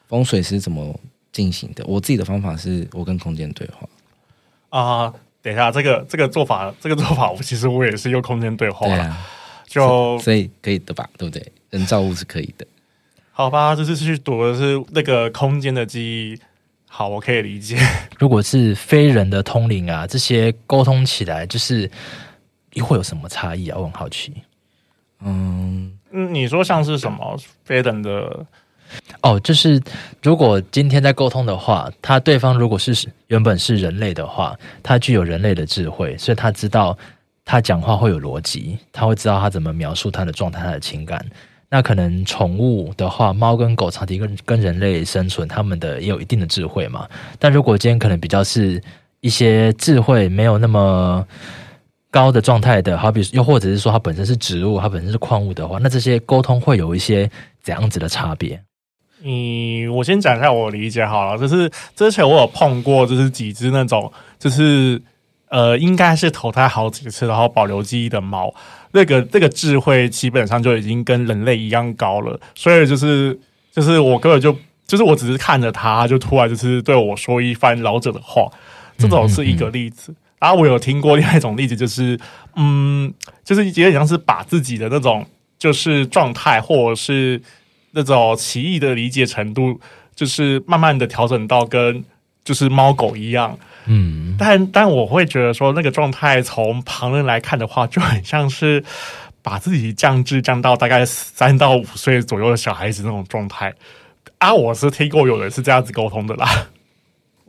[0.08, 0.98] 风水是怎么
[1.32, 1.84] 进行的？
[1.88, 3.90] 我自己的方法是我跟空间对话。
[4.70, 8.86] 啊、呃，等一下，这个这个做法，这个做法，我其实我也是用空间对话。
[8.86, 9.18] 对啊。
[9.66, 11.10] 就所以可以的吧？
[11.18, 11.52] 对不对？
[11.74, 12.68] 人造物是可以的，
[13.32, 13.76] 好吧？
[13.76, 16.40] 这次去躲的是那个空间的记忆，
[16.88, 17.80] 好，我可以理解。
[18.20, 21.90] 如果是非人的通灵啊，这些沟通起来就是
[22.80, 23.78] 会有什么差异啊？
[23.80, 24.32] 我很好奇。
[25.22, 28.46] 嗯嗯，你说像是什么非人的？
[29.22, 29.82] 哦，就是
[30.22, 32.96] 如果今天在沟通的话，他对方如果是
[33.30, 36.96] 原本是人类的话，他具有人类的智慧，所以他知道
[37.44, 41.26] 他讲话会有逻辑，他会知道他怎么描述他的状态、他的情感。
[41.74, 47.10] 那可能宠物的话，猫跟狗长期跟跟人类生存，他们的也有一定的智慧嘛。
[47.40, 48.80] 但如果今天可能比较是
[49.22, 51.26] 一些智慧没有那么
[52.12, 57.28] 高的状态的，好比又或者是说它本身是植物，它本身是矿物的话，那这些沟通会有一些
[57.64, 58.62] 怎样子的差别？
[59.24, 65.02] 嗯，我先讲一下我理解好了，就是之前我有碰过，就是几只那种，就是
[65.50, 68.54] 呃，应该是投胎好几次，然后保留记忆的猫，
[68.94, 73.38] 那个那个智慧基本上就已经跟人类一样高了，所以就是
[73.72, 74.56] 就是我根本就
[74.88, 78.50] 就是我只是看着他，就突然就是对我说一番老者的话，
[78.98, 80.12] 这种是一个例子。
[80.12, 82.20] 嗯嗯嗯然后我有听过另外一种例子，就是
[82.56, 85.26] 嗯，就是有点像是把自己的那种
[85.60, 87.42] 就是状态或者是。
[87.96, 89.80] 那种奇异的理解程度，
[90.16, 92.04] 就是慢慢的调整到跟
[92.44, 98.84] 就是猫狗一样，嗯，但但我会觉得说那个状态从旁人来看的话，就很像是
[99.42, 103.74] 把自己降智降到大概三到五岁左右的小孩子那种状态
[104.38, 104.54] 啊。
[104.54, 106.70] 我是听过有人是这样子沟通的啦。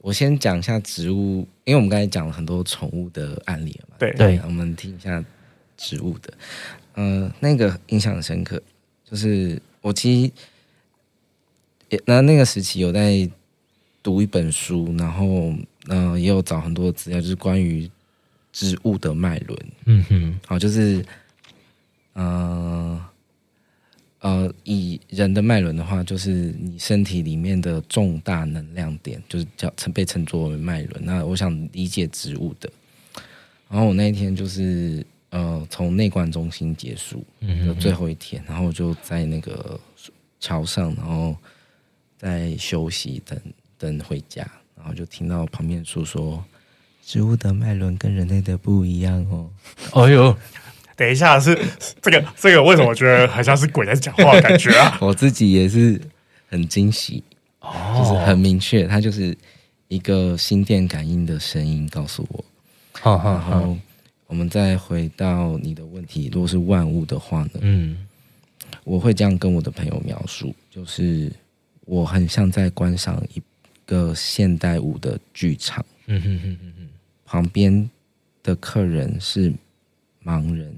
[0.00, 5.24] 我先讲一下植物，因为我们刚才讲了很多宠物的案例了嘛，对对，我们听一下
[5.76, 6.32] 植物的，
[6.94, 8.60] 嗯、呃，那个印象很深刻，
[9.10, 9.60] 就是。
[9.84, 10.32] 我其实
[11.90, 13.28] 也那那个时期有在
[14.02, 15.52] 读一本书，然后
[15.88, 17.90] 嗯、呃，也有找很多资料，就是关于
[18.52, 19.58] 植物的脉轮。
[19.86, 21.04] 嗯哼，好，就是
[22.14, 23.00] 嗯
[24.20, 31.04] 呃，呃，以人的脉轮的话，就是你身体里面的重大能量点，就是叫称被称作为脉轮。
[31.04, 32.70] 那我想理解植物的，
[33.68, 35.04] 然后我那一天就是。
[35.30, 39.80] 呃，从内观中心结束的最后一天，然后我就在那个
[40.38, 41.36] 桥上，然后
[42.16, 43.36] 在休息，等
[43.76, 44.48] 等回家，
[44.84, 46.44] 然后就听到旁边说说，
[47.02, 49.50] 植物的脉轮跟人类的不一样哦。
[49.94, 50.36] 哎呦，
[50.94, 51.58] 等一下，是
[52.02, 54.96] 这个这个为什么我觉得好像是鬼在讲话的感觉啊？
[55.00, 55.98] 我自己也是
[56.50, 57.24] 很惊喜，
[57.60, 59.34] 哦，就是很明确，它就是
[59.88, 62.44] 一个心电感应的声音告诉我，
[62.92, 63.74] 好好好。
[64.26, 67.60] 我们再回到你的问题，如果是万物的话呢？
[67.60, 68.06] 嗯，
[68.84, 71.32] 我会这样跟我的朋友描述，就是
[71.86, 73.42] 我很像在观赏一
[73.86, 75.84] 个现代舞的剧场。
[76.06, 76.88] 嗯哼哼哼哼，
[77.24, 77.90] 旁边
[78.42, 79.52] 的客人是
[80.24, 80.76] 盲人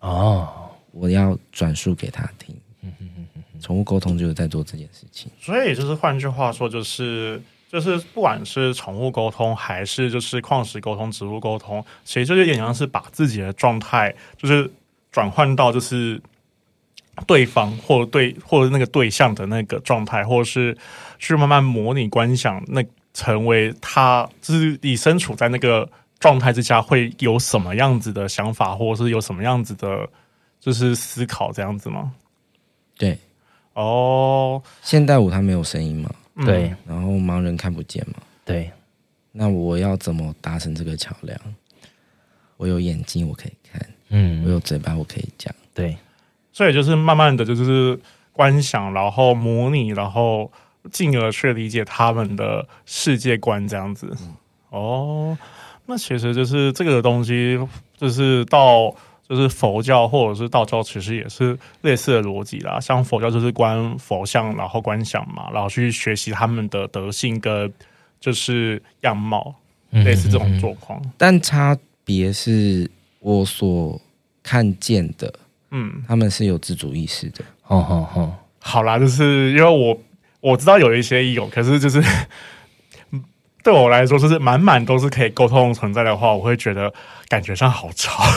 [0.00, 2.54] 哦，我要转述给他听。
[2.82, 7.40] 嗯哼哼哼，宠物沟通就是在做这件事情，所以就是换句话说，就是。
[7.70, 14.68] 就是不管是宠物沟通，还是就是矿石沟通、植物沟通，其实就有点像是把自己的状态，就是
[15.12, 16.20] 转换到就是
[17.26, 20.76] 对方或者对或者那个对象的那个状态，或者是
[21.18, 30.08] 去慢慢模拟观想，那成为他，就是你身处在那个状态之下会有什么样子的想法，或者是有什么样子的，
[30.60, 32.12] 就是思考这样子吗？
[32.98, 33.18] 对，
[33.74, 36.10] 哦，现代舞它没有声音吗？
[36.44, 38.14] 对，然后盲人看不见嘛？
[38.44, 38.70] 对，
[39.32, 41.38] 那我要怎么达成这个桥梁？
[42.56, 43.80] 我有眼睛，我可以看，
[44.10, 45.96] 嗯，我有嘴巴，我可以讲，对，
[46.52, 47.98] 所以就是慢慢的就是
[48.32, 50.50] 观想，然后模拟，然后
[50.90, 54.08] 进而去理解他们的世界观这样子。
[54.20, 54.34] 嗯、
[54.70, 55.38] 哦，
[55.86, 57.58] 那其实就是这个东西，
[57.96, 58.94] 就是到。
[59.30, 62.80] 就是佛教或者是道教，其实也是类似的逻辑啦。
[62.80, 67.72] 像佛教就是观佛像，然后观想嘛，然后去学习他们的德性跟
[68.18, 69.54] 就是样貌，
[69.90, 71.00] 类似这种状况。
[71.16, 74.00] 但差别是我所
[74.42, 75.32] 看见的，
[75.70, 77.44] 嗯，他们是有自主意识的。
[77.66, 79.96] 哦哦哦，好啦，就是因为我
[80.40, 82.02] 我知道有一些有，可是就是
[83.62, 86.92] 对我来说，就是满满都是可以沟通存在的话，我会觉得
[87.28, 88.24] 感觉上好吵。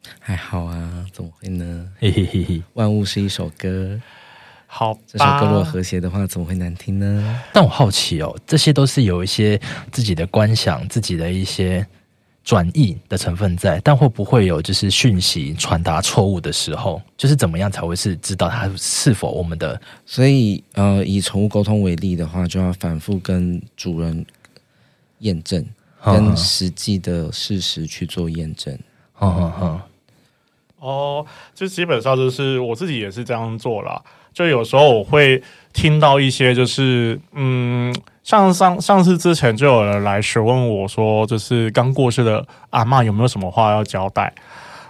[0.20, 1.88] 还好啊，怎么会呢？
[1.98, 3.98] 嘿嘿嘿嘿，万物是一首歌，
[4.66, 7.40] 好，这首歌如果和谐的话，怎么会难听呢？
[7.52, 11.86] 但我好奇哦，这些都是有一些自己的观想、自己的一些
[12.48, 16.98] 转译的成分在，但会不会有就是讯息传达错误的时候？
[17.14, 19.78] 就是怎么样才会是知道它是否我们的？
[20.06, 24.24] 所以呃，以宠物沟通为例的话，就要反复跟主人
[25.18, 25.62] 验证，
[26.02, 28.78] 跟实际的事实去做验证。
[29.12, 29.88] 好好好。
[30.78, 34.02] 哦，就基本上就是我自己也是这样做了。
[34.32, 35.42] 就有时候我会
[35.78, 44.34] 听到一些，就是嗯，像上上次之前就有人来询问我说，就是刚过世的阿嬷有没有什么话要交代。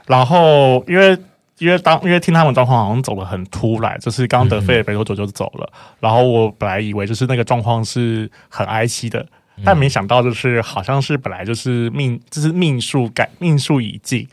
[0.06, 1.10] 然后因为
[1.58, 5.70] 因为当因为听他们状况好像走得很突然，就是刚得肺没多久就走了。
[5.74, 9.26] 嗯、然后我本来以为就是那个状况是很哀戚的，
[9.62, 14.26] 但没想到就是好像是本来就是命就是命数改命数已尽。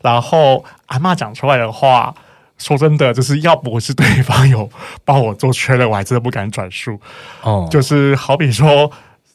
[0.00, 2.14] 然后阿嬷讲出来的话，
[2.60, 4.68] 说真的，就是要不是对方有
[5.04, 7.00] 帮我做确认，我还真的不敢转述。
[7.42, 8.88] 哦，就是好比说，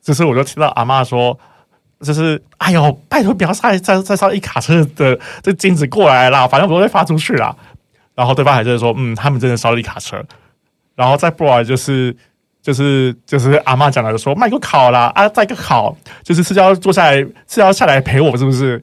[0.03, 1.37] 就是我就听到阿嬷说，
[2.01, 7.53] 就是哎呦，拜托不要再再再烧一卡车的这金子过来啦，反正不会发出去啦。
[8.13, 10.23] 然后对方还是说，嗯，他们真的烧了一卡车。
[10.95, 12.15] 然后再不然就是
[12.61, 17.15] 就是就是阿嬷讲的说，卖个烤啦啊，再个烤，就是是要坐下来
[17.47, 18.81] 是要下来陪我，是不是？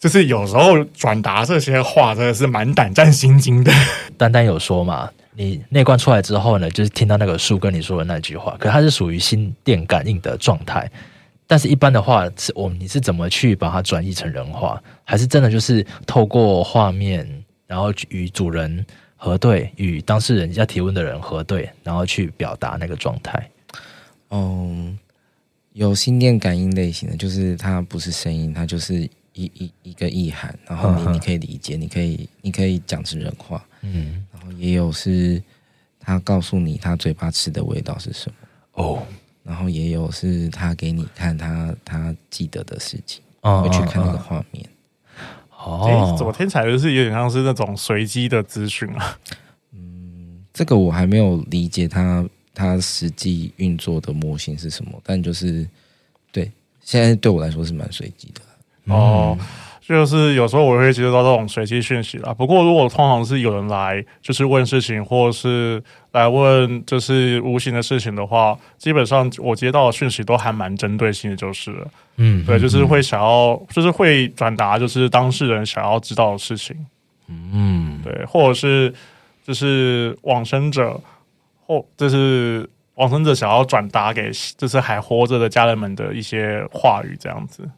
[0.00, 3.70] 就是有时候转达这些话真的是蛮胆战心惊的。
[4.16, 10.90] 丹丹有说嘛，你内观出来之后呢，就是听到那个树跟你说的那句话，可它是属于心电感应的状态。
[11.46, 14.80] 但是，一般的话，是我你是怎么去把它转译成人话？
[15.04, 17.28] 还是真的就是透过画面，
[17.66, 18.86] 然后与主人
[19.16, 23.50] 核对，与当事人要提问的人核对，然后去表达那个状态？
[24.30, 24.96] 嗯，
[25.72, 35.42] 有心电感应类型的，就是它不是声音，它就是一一一个意涵，然后你你可以理解，你可以你可以讲成人话，嗯，然后也有是
[35.98, 39.02] 他告诉你他嘴巴吃的味道是什么哦。
[39.42, 44.64] 然后也有是他给你看他他记得的事情，会去看那个画面。
[45.56, 49.18] 哦，怎么听起来就是有点像是那种随机的资讯啊？
[49.72, 55.66] 嗯， 这个我还没有理解他他实际运作的模型是什么，但就是
[56.30, 56.50] 对，
[56.82, 58.42] 现在对我来说是蛮随机的。
[58.90, 59.38] 哦。
[59.82, 62.32] 就是有时候我会接收到这种随机讯息啦。
[62.32, 76.76] 不过如果通常是有人来就是问事情，或者是来问就是无形的事情的话，基本上我接到的讯息都还蛮针对性的，就是了嗯，对，就是会想要，就是会转达就是当事人想要知道的事情，
[77.28, 78.94] 嗯，对，或者是
[79.44, 81.00] 就是往生者
[81.66, 87.68] 或就是往生者想要转达给就是还活着的家人们的一些话语，这样子。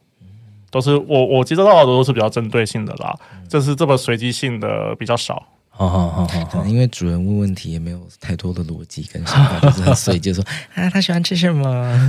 [0.73, 3.15] 都是我我接收到的都是比较针对性的啦，
[3.47, 5.43] 就是这么随机性的比较少。
[5.75, 11.67] 好好好好，因为主人问问题也没有太多的逻辑跟想法，就是很随机说 啊，他喜欢吃什么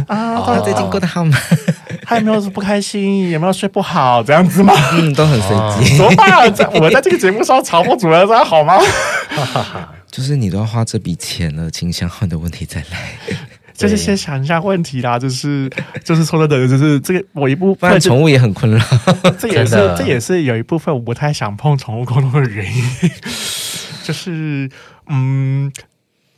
[0.08, 0.42] 啊？
[0.46, 1.36] 他最近过得好吗？
[2.02, 3.30] 他有没有不开心？
[3.30, 4.22] 有没有睡不好？
[4.22, 4.72] 这样子吗？
[4.92, 5.96] 嗯，都很随机。
[5.96, 6.52] 怎么办？
[6.54, 8.78] 在我们在这个节目上嘲讽主人，这样好吗？
[10.10, 13.16] 就是你都要花这笔钱了，请想好的问题再来。
[13.74, 15.68] 就是先想一下问题啦，就是
[16.04, 18.84] 就是说的，就是这个我一部分宠物也很困扰，
[19.38, 22.82] 这也是这也是有一部分我不太想碰宠物沟通的原因，
[24.04, 24.70] 就是
[25.08, 25.72] 嗯，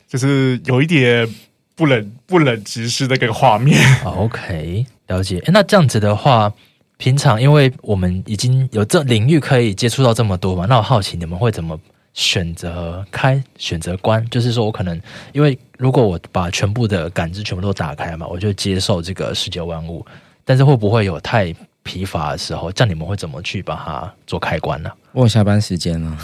[0.07, 1.27] 就是有一点
[1.75, 3.79] 不忍不忍直视那个画面。
[4.03, 5.41] OK，了解。
[5.47, 6.51] 那这样子的话，
[6.97, 11.79] 平常因为我们已经有这领域可以接触到这么多嘛，那我好奇你们会怎么？
[12.17, 14.99] 选择开，选择关，就是说我可能，
[15.33, 20.03] 因为如果我把全部的感知全部都打开嘛，我就接受这个世界万物。
[20.43, 21.53] 但是会不会有太
[21.83, 22.71] 疲乏的时候？
[22.71, 24.89] 这样你们会怎么去把它做开关呢？
[25.11, 26.17] 我有下班时间呢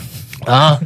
[0.48, 0.80] 啊！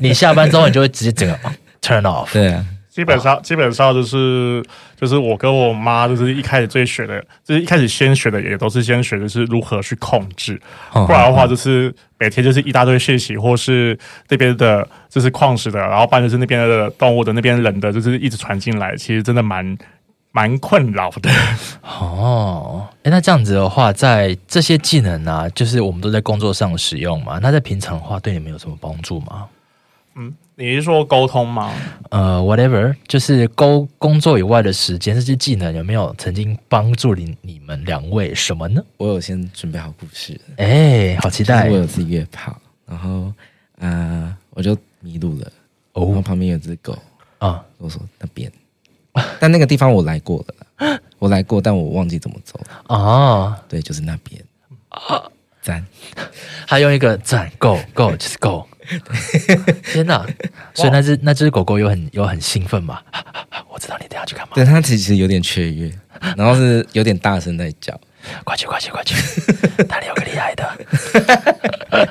[0.00, 1.38] 你下班之后你就会直接整个
[1.82, 2.30] turn off。
[2.32, 2.64] 对啊。
[2.96, 4.64] 基本上，基本上就是
[4.98, 10.58] 就是我跟我妈，就是一开始最学的，就是一开始先学的，也都是先学的是如何去控制。
[10.90, 13.98] 不然的话，就是每天就是一大堆讯息，或是
[14.30, 19.76] 那边的，就是矿石的，然后不然就是那边的动物的，那边人的，就是一直传进来，其实真的蛮
[20.32, 21.30] 蛮困扰的。
[21.82, 29.44] 哦，哎，那这样子的话，在这些技能啊，就是我们都在工作上使用嘛，那在平常的话，对你们有什么帮助吗？
[30.16, 30.34] 嗯。
[30.58, 31.70] 你是说沟通吗？
[32.08, 38.82] 呃，whatever，就是沟工作以外的时间，这些技能有没有曾经帮助你你们两位什么呢？
[38.96, 41.68] 我有先准备好故事，哎、欸，好期待！
[41.68, 43.24] 我有次约炮，然后
[43.78, 45.52] 啊、呃，我就迷路了，
[45.92, 46.96] 哦，然后旁边有只狗
[47.36, 48.50] 啊，我说那边，
[49.38, 52.96] 但那个地方我来过了，我来过，但我忘记怎么走了。
[52.96, 54.42] 啊，对，就是那边。
[54.88, 55.22] 啊，
[55.66, 55.84] 赞，
[56.64, 58.64] 还用一个赞，go go 就是 go。
[59.82, 60.24] 天哪！
[60.72, 63.00] 所以那只那只狗狗有很有很兴奋嘛？
[63.68, 64.52] 我知道你等下去干嘛。
[64.54, 65.90] 对，它其实有点雀跃，
[66.36, 68.00] 然后是有点大声在叫。
[68.44, 69.16] 快去快去快去！
[69.88, 70.64] 哪里有个厉害的？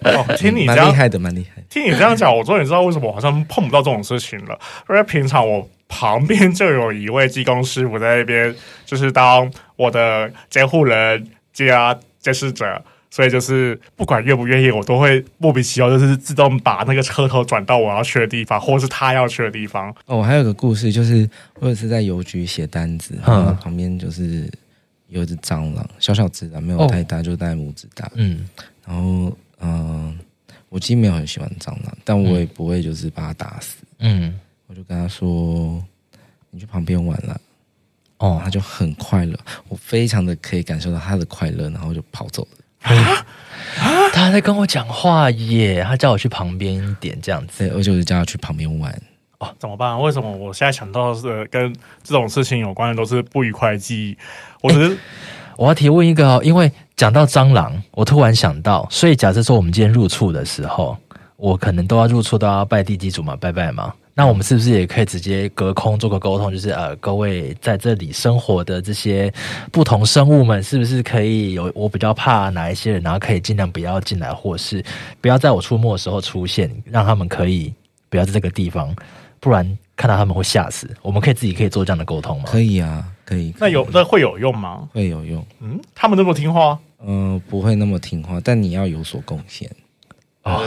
[0.04, 1.64] 哦，听你这样蛮厉害的，蛮厉害。
[1.70, 4.60] 听你这样讲，我终于知道为什么我好像碰不到这种事情了。
[4.90, 8.54] 因为平常我旁边就有一位技工师傅在那边，
[8.86, 12.84] 就是当我的监护人加监视者。
[13.16, 19.90] 所以就是不管愿不愿意，我都会莫名其妙，就是自动把那个车头转到我要去的地方，或者是他要去的地方。
[20.06, 21.30] 哦，我还有个故事，就是
[21.62, 24.52] 我也是在邮局写单子，然后旁边就是
[25.08, 28.12] 有一只蟑螂，小小只的，没有太大，哦、就大概拇指大。
[28.16, 28.46] 嗯，
[28.86, 30.16] 然后嗯、呃，
[30.68, 33.78] 我其实没有很喜欢蟑螂，但我也不会就是把它打死。
[34.00, 34.38] 嗯，
[34.68, 35.82] 我就跟他说
[36.52, 37.40] ：“你去旁边玩了。”
[38.20, 39.40] 哦，他就很快乐，
[39.70, 42.58] 我非常的可以感受到他的快乐，然后就跑走了。
[42.86, 43.26] 啊，
[44.14, 45.84] 他在跟我讲话耶！
[45.88, 48.92] 他叫我去旁边一点，这样子，而且我就叫他去旁边玩。
[49.40, 50.00] 哦，怎么办？
[50.02, 51.74] 为什么我现在想到的是跟
[52.04, 54.18] 这种事情有关的都是不愉快的记忆？
[54.62, 54.98] 我只是、欸、
[55.58, 60.98] 我要提问一个哦，因为讲到蟑螂，我突然想到，所以假设说我们今天入厝的时候，
[61.36, 63.94] 我可能都要入厝都要拜地基主嘛，拜拜嘛。
[64.18, 66.50] 那我们是不是也可以直接隔空做个沟通？
[66.50, 69.32] 就是呃，各位在这里生活的这些
[69.74, 74.82] 不同生物们，是不是可以有我比较怕哪一些人，然后可以尽量不要进来，或是
[75.20, 77.74] 不要在我出没的时候出现，让他们可以
[78.08, 78.96] 不要在这个地方，
[79.42, 80.90] 不然看到他们会吓死。
[81.02, 82.46] 我们可以自己可以做这样的沟通吗？
[82.48, 83.52] 可以啊，可以。
[83.52, 84.88] 可以那有那会有用吗？
[84.94, 85.46] 会有用。
[85.60, 86.80] 嗯，他们那么听话？
[87.06, 89.70] 嗯、呃，不会那么听话，但你要有所贡献
[90.42, 90.62] 啊。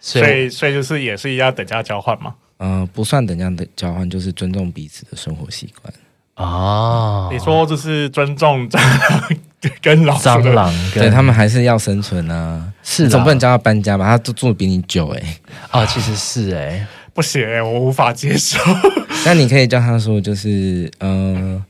[0.00, 2.34] 所以，所以就是也是一样等价交换嘛。
[2.58, 5.92] 嗯、呃，不算等价的交换，就是尊重彼此的生活习惯
[6.34, 7.28] 啊。
[7.30, 9.38] 你说就是尊重 蟑螂
[9.82, 12.72] 跟老鼠蟑螂，对他们还是要生存啊。
[12.82, 14.06] 是，总不能叫他搬家吧？
[14.06, 15.40] 他都住的比你久哎、欸。
[15.70, 18.58] 啊，其实是哎、欸，不行、欸，我无法接受。
[19.26, 21.62] 那你可以叫他说，就是呃，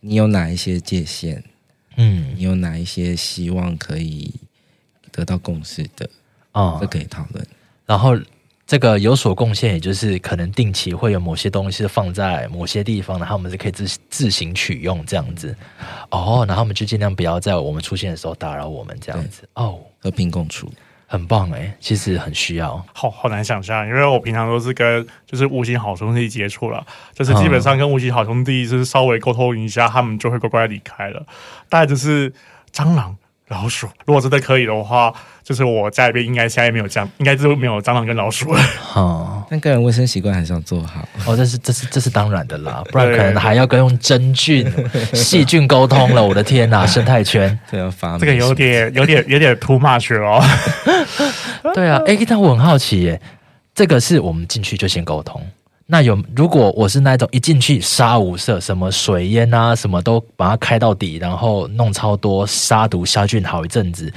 [0.00, 1.42] 你有哪一些界限？
[1.96, 4.32] 嗯，你有哪一些希望可以
[5.12, 6.08] 得到共识的？
[6.52, 7.46] 啊、嗯，这可以讨论。
[7.84, 8.16] 然后。
[8.66, 15.54] 这个有所贡献，也就是可能定期会有某些东西放在某些地方，然后我们是可以自自行取用这样子。
[16.10, 19.46] 哦，然后我们就尽量不要在我们出现的时候打扰我们这样子。
[19.52, 20.72] 哦，和平共处，
[21.06, 22.82] 很棒哎，其实很需要。
[22.94, 31.22] 好好难想象，因为我平常都是跟就是五星好兄弟接触了，就是基本上跟五星好兄弟就是稍微沟通一下，他们就会乖乖离开了。
[31.68, 32.32] 大概就是
[32.72, 33.14] 蟑螂。
[33.48, 38.60] 老鼠，如果真的可以的话，就是我家里边应该现在没有这样，应该就没有蟑螂跟老鼠了。
[38.94, 41.06] 哦， 但个人卫生习惯还是要做好。
[41.26, 44.66] 哦，这是这是这是当然的啦， 不然可能还要跟用真菌、
[45.12, 46.24] 细菌沟通了。
[46.24, 50.42] 我的天哪，生态圈这要发，这个有点有点有点 too much 哦。
[51.74, 53.20] 对啊，哎，但我很好奇耶，
[53.74, 55.44] 这个是我们进去就先沟通。
[55.86, 64.10] 那有，如果我是那种一进去杀无赦，什么水烟啊，什么都把它开到底，然后弄超多杀毒杀菌好一阵子，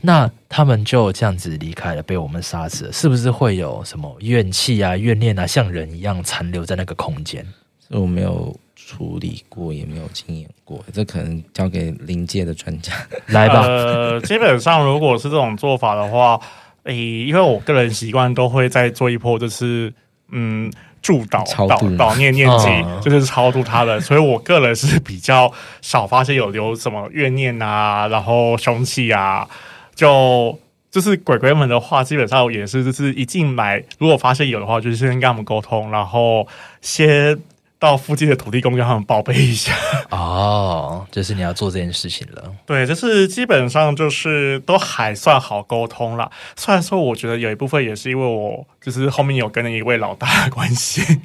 [0.00, 7.46] 那他们就这样子离开了，被我们杀死了，是不是会有什么怨气啊、怨念啊，像人一样残留在那个空间？
[7.88, 12.92] 这我没有处理过，也没有经验过，这可能交给灵界的专家
[13.28, 13.64] 来吧。
[13.64, 16.40] 呃，基本上如果是这种做法的话，
[16.82, 19.94] 诶，因为我个人习惯都会再做一波，就是
[20.32, 20.68] 嗯。
[21.06, 29.46] 祝祷祷祷念念经，哦、就是超度他的，所以我个人是比较少发现有留什么怨念啊，然后凶器啊，
[29.94, 30.58] 就
[30.90, 36.48] 就是鬼鬼们的话，基本上也是就是一进来，如果发现有的话，就是先跟他们沟通，然后
[36.80, 37.38] 先。
[37.78, 39.74] 到附近的土地公跟他们报备一下
[40.10, 42.52] 哦，就是你要做这件事情了。
[42.64, 46.30] 对，就是基本上就是都还算好沟通啦。
[46.56, 51.20] 虽然说，我觉得有一部分也是因为我就是后面有跟了一位老大的关系，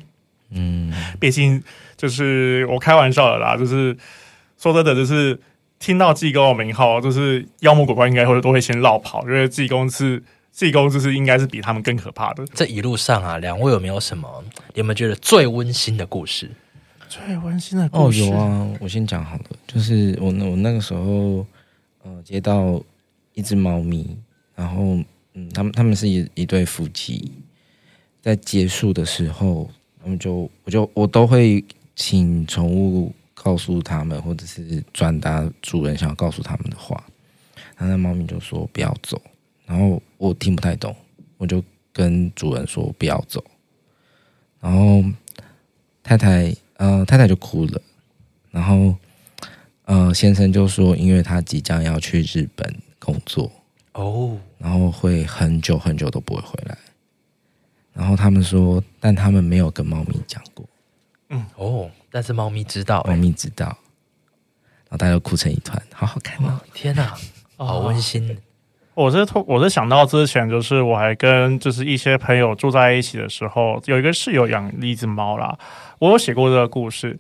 [0.50, 1.64] 嗯，毕竟
[1.96, 3.96] 就是我开玩笑的啦，就是
[4.58, 5.40] 说真的，就是
[5.80, 10.22] 听到济公的名号，就是妖魔鬼怪应该会都会先绕跑，因为济公是。
[10.52, 12.46] 济公就是应该是比他们更可怕的。
[12.54, 14.44] 这一路上啊，两位有没有什么？
[14.76, 16.50] 有没有觉得最温馨的故事？
[17.10, 19.46] 最温馨的故事哦，有啊，我先讲好了。
[19.68, 21.46] 就是我我那个时候，
[22.04, 22.82] 呃，接到
[23.34, 24.16] 一只猫咪，
[24.56, 24.98] 然后
[25.34, 27.32] 嗯，他们他们是一一对夫妻，
[28.22, 29.70] 在结束的时候，
[30.02, 31.64] 他们就我就我都会
[31.96, 37.04] 请宠物告诉他们，或者是转达主人想要告诉他们的话。
[37.78, 39.22] 然后那猫咪就说不要走。
[39.72, 40.94] 然后我听不太懂，
[41.38, 41.64] 我就
[41.94, 43.42] 跟主人说不要走。
[44.60, 45.02] 然后
[46.04, 47.82] 太太呃太太就哭了，
[48.50, 48.94] 然后
[49.86, 53.50] 呃先生就说，因为他即将要去日本工作
[53.94, 56.78] 哦，然后会很久很久都不会回来。
[57.94, 60.68] 然后他们说，但他们没有跟猫咪讲过。
[61.30, 63.68] 嗯哦，但是猫咪知道，猫咪知道。
[63.68, 66.60] 然后大家都哭成一团，好好看哦！
[66.74, 67.18] 天哪，
[67.56, 68.38] 好温馨。
[68.94, 75.58] 我是我是想到之前，就是我还跟就是一些朋友住在一起的时候，有一个室友养了一只猫啦。
[75.98, 77.18] 我有写过这个故事，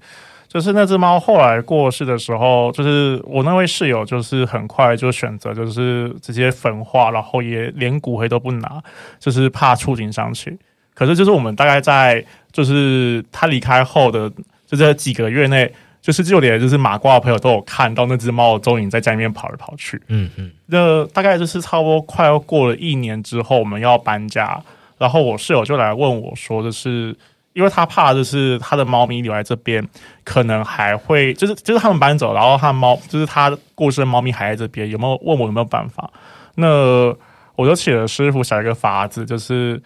[0.49, 8.83] 就是那只猫后来过世的时候，就是我那位室友就是很快就选择就是直接焚化，然后也连骨灰都不拿，
[9.17, 10.57] 就是怕触景伤情。
[10.93, 14.29] 可是就是我们大概在就是他离开后的
[14.67, 15.71] 就这几个月内。
[16.01, 20.01] 就是就连就是马挂的朋友都有看到那只猫的踪影在家里面跑来跑去。
[20.07, 24.59] 嗯嗯，那大概就是差不多快要过了一年之后，我们要搬家，
[24.97, 27.15] 然后我室友就来问我说，就是
[27.53, 29.87] 因为他怕就是他的猫咪留在这边，
[30.23, 36.11] 可能还会就是就是他们搬走，然后他猫就是他过世的猫咪还在这边，有没有问我有没有办法？
[36.55, 37.15] 那
[37.55, 39.81] 我就请了师傅想一个法子，就是。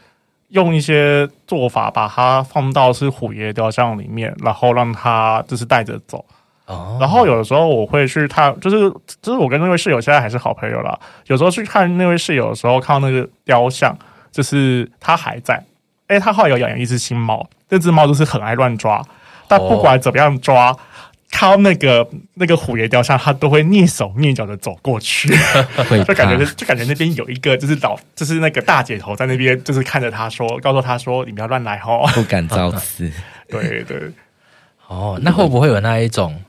[0.49, 6.23] 用一些做法把它放到是虎爷雕像里面，然后让它就是带着走。
[6.65, 8.89] 哦，然后有的时候我会去看，就是
[9.21, 10.97] 就是我跟那位室友现在还是好朋友啦。
[11.27, 13.95] 有时候去看那位室友的时候，看到那个雕像，
[14.31, 15.63] 就是他还在。
[16.07, 19.03] 哎，他后来有养一只新猫，那只猫就是很爱乱抓，
[19.47, 20.79] 但不管怎么样抓，哦、
[21.31, 25.29] 看到那个那个虎爷雕像，他都会蹑手蹑脚的走过去，
[26.07, 33.11] 就感觉就感觉那边有一个就是老就是那个大姐头在那边，就是看着他说，告诉他说，你不要乱来哦，不敢造次。
[33.49, 34.11] 对对。
[34.87, 36.41] 哦，那会不会有那一种？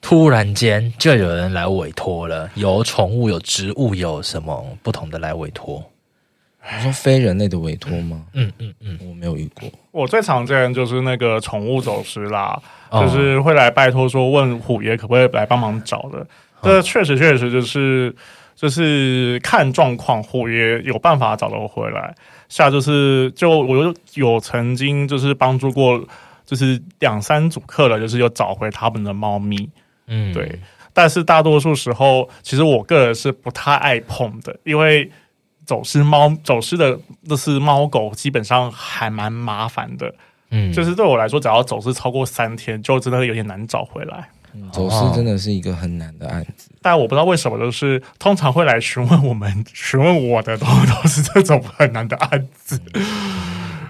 [0.00, 5.82] 突然间就有人来委托了，有宠物、有植物、有什么不同的来委托？
[6.76, 8.24] 你说非人类的委托吗？
[8.32, 9.68] 嗯嗯嗯，我没有遇过。
[9.90, 12.60] 我最常见就是那个宠物走失啦，
[12.90, 16.26] 哦、就是会来拜托说问虎爷可不可以来帮忙找的。
[16.62, 18.14] 这、哦、确实确实就是
[18.54, 22.14] 就是看状况，虎爷有办法找到回来。
[22.48, 26.02] 下就是就我有有曾经就是帮助过，
[26.46, 29.68] 就是两三组客人，就是又找回他们的猫咪。
[30.06, 30.58] 嗯，对，
[30.92, 35.10] 但是大多数时候，其实我个人是不太爱碰的，因为
[35.66, 40.14] 走失猫、走失的那是猫狗，基本上还蛮麻烦的。
[40.50, 44.28] 嗯，就是对我来说，只要走失超过三天，就真的有点难找回来。
[44.52, 52.80] 嗯，走失真的是一个很难的案子，但我不知道为什么，就是通常会来询问我们、询问我的，都都是这种很难的案子。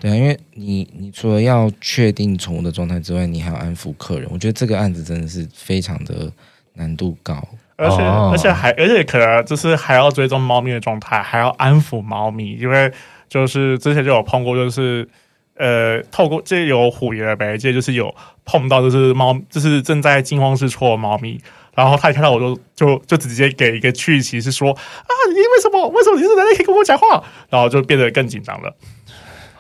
[0.01, 4.27] 对啊，因为你你除了要确定宠物的状态之外，你还要安抚客人。
[4.33, 6.33] 我觉得这个案子真的是非常的
[6.73, 7.47] 难度高，
[7.77, 12.57] 而且、哦、而且还而且可能就是还要追踪猫咪的状态，还要安抚猫咪。
[12.61, 12.93] 因为
[13.29, 15.09] 就是之前就有碰过，就是
[15.57, 18.15] 呃，透过这有虎爷的媒介，就是有
[18.45, 21.41] 碰到就是猫，就是正在惊慌失措的猫咪，
[21.75, 27.23] 然后他一看到我就就就直接给一个讯息，是说啊，你为什么为什么你是人类可以跟我讲话？
[27.51, 28.73] 然后就变得更紧张了。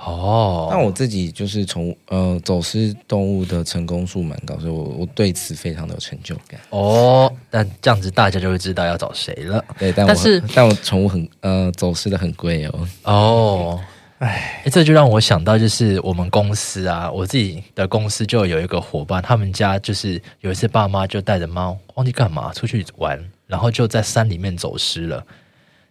[0.07, 6.61] 哦，那我自己就是从呃走失动物的成功数蛮高，所以我我对此非常的有成就感。
[6.71, 9.65] 哦，但这样子大家就会知道要找谁了。
[9.79, 12.89] 对，但我但是但我宠物很呃走失的很贵哦。
[13.05, 13.81] 哦，
[14.19, 25.25] 哎，这就让我想到，就是我们公司啊，我自己的公司就有一个伙伴，他们家就是有一次爸妈就带着猫忘记干嘛出去玩，然后就在山里面走失了。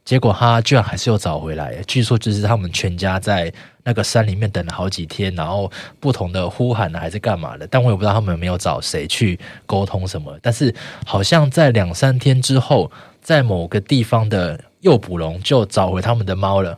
[0.06, 3.52] 结果他居然还是又找回来，据说就是他们全家在
[3.84, 10.38] 那个山里面等了好几天，然后不同的呼喊呢，还是干嘛的，但我也不知道他们有没有找谁去沟通什么。
[10.42, 10.74] 但是
[11.06, 12.92] 好像在两三天之后，
[13.22, 16.78] 在某个地方的诱捕笼就找回他们的猫了。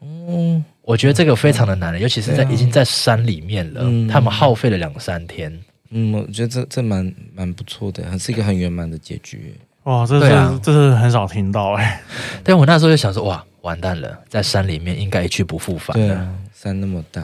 [0.00, 5.52] 嗯，我觉得这个非常的难，尤其是在已经在山里面了，嗯、他们耗费了两三天。
[5.90, 9.54] 嗯，我觉得这这蛮蛮不错的，是一个很圆满的结局。
[9.84, 12.00] 哇，这是、啊、这是很少听到哎、欸！
[12.42, 15.94] 但我那时候就想说，哇，完蛋了，在山里面应该一去不复返。
[15.94, 17.22] 对啊，山那么大，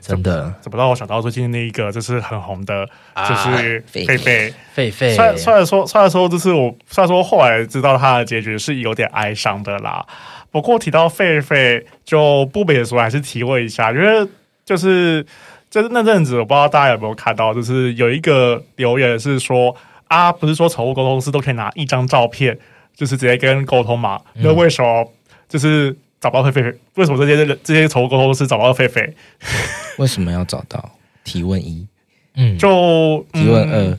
[0.00, 2.86] 真的怎么让我想到最近那一个就是很红的，
[3.28, 5.14] 就是狒狒狒狒。
[5.14, 10.02] 虽然虽然说虽然说就是我虽然说后来知道他的结局是有点哀伤的啦，
[10.50, 14.26] 不过提到狒狒就不免说还是提问一下，因为
[14.64, 15.22] 就是
[15.68, 19.76] 就是那阵子我不知道大家有没有看到，就是有一个留言是说。
[20.14, 22.56] 啊，不是说宠物沟通师都可以拿一张照片，
[22.94, 24.20] 就是直接跟沟通嘛？
[24.34, 25.12] 那、嗯、为什么
[25.48, 26.72] 就是找不到狒狒？
[26.94, 29.12] 为什么这些这些宠物沟通师找不到狒狒？
[29.98, 30.92] 为什么要找到？
[31.24, 31.84] 提问一，
[32.36, 33.98] 嗯，就提问二，嗯、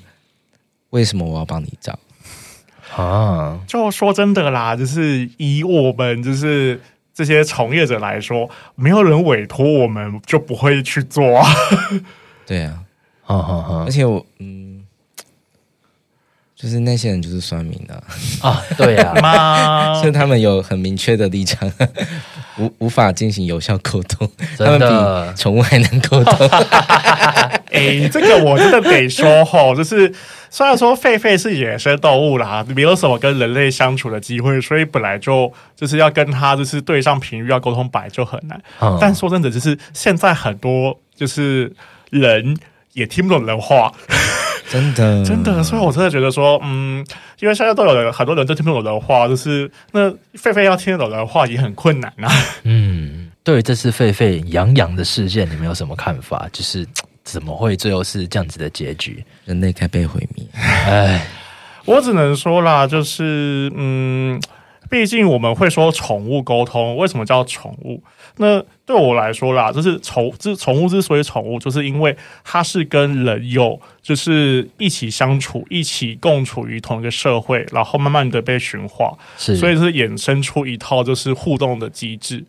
[0.92, 2.00] 为什么我要帮你找？
[2.96, 6.80] 啊，就说真的啦，就是以我们就是
[7.14, 11.46] 这些从业者来说，没有人委托我们，就不会去做啊。
[12.48, 12.80] 对啊，
[13.22, 14.75] 好好好，而且我嗯。
[16.66, 17.94] 就是那些人就是算命的！
[18.42, 21.72] 啊，对呀、 所以他们有很明确的立场，
[22.58, 26.50] 无无法进行有效沟通，真的他们比宠物还能沟通。
[27.72, 30.12] 哎，这个我真的得说吼，就是
[30.50, 38.60] 虽然说狒狒是野生动物啦，没有什么跟人类相处的机会，所以本来就就是要跟他就是对上频率要沟通，本来就很难。
[38.82, 41.72] 嗯、但说真的，就是现在很多就是
[42.10, 42.58] 人
[42.94, 43.94] 也听不懂人话。
[44.70, 47.06] 真的，真的，所以我真的觉得说，嗯，
[47.40, 52.32] 因为现在都有，很多人都听不懂的话，就是那狒狒要听得懂的话也很困难啊。
[52.64, 56.48] 嗯，对于这次狒狒养养的事件，你们有什么看法？
[56.52, 56.86] 就是
[57.24, 59.24] 怎么会最后是这样子的结局？
[59.46, 60.46] 人类该被毁灭？
[60.54, 61.26] 哎，
[61.86, 64.42] 我只能说啦，就是嗯。
[64.88, 68.02] 毕竟我们会说宠物沟通，为什么叫宠物？
[68.38, 82.44] 那对我来说啦，就是宠，这宠物之所以宠物，就是因为它是跟人有就是一起相处，一起共处于同一个社会，然后慢慢的被驯化，所以是衍生出一套就是互动的机制，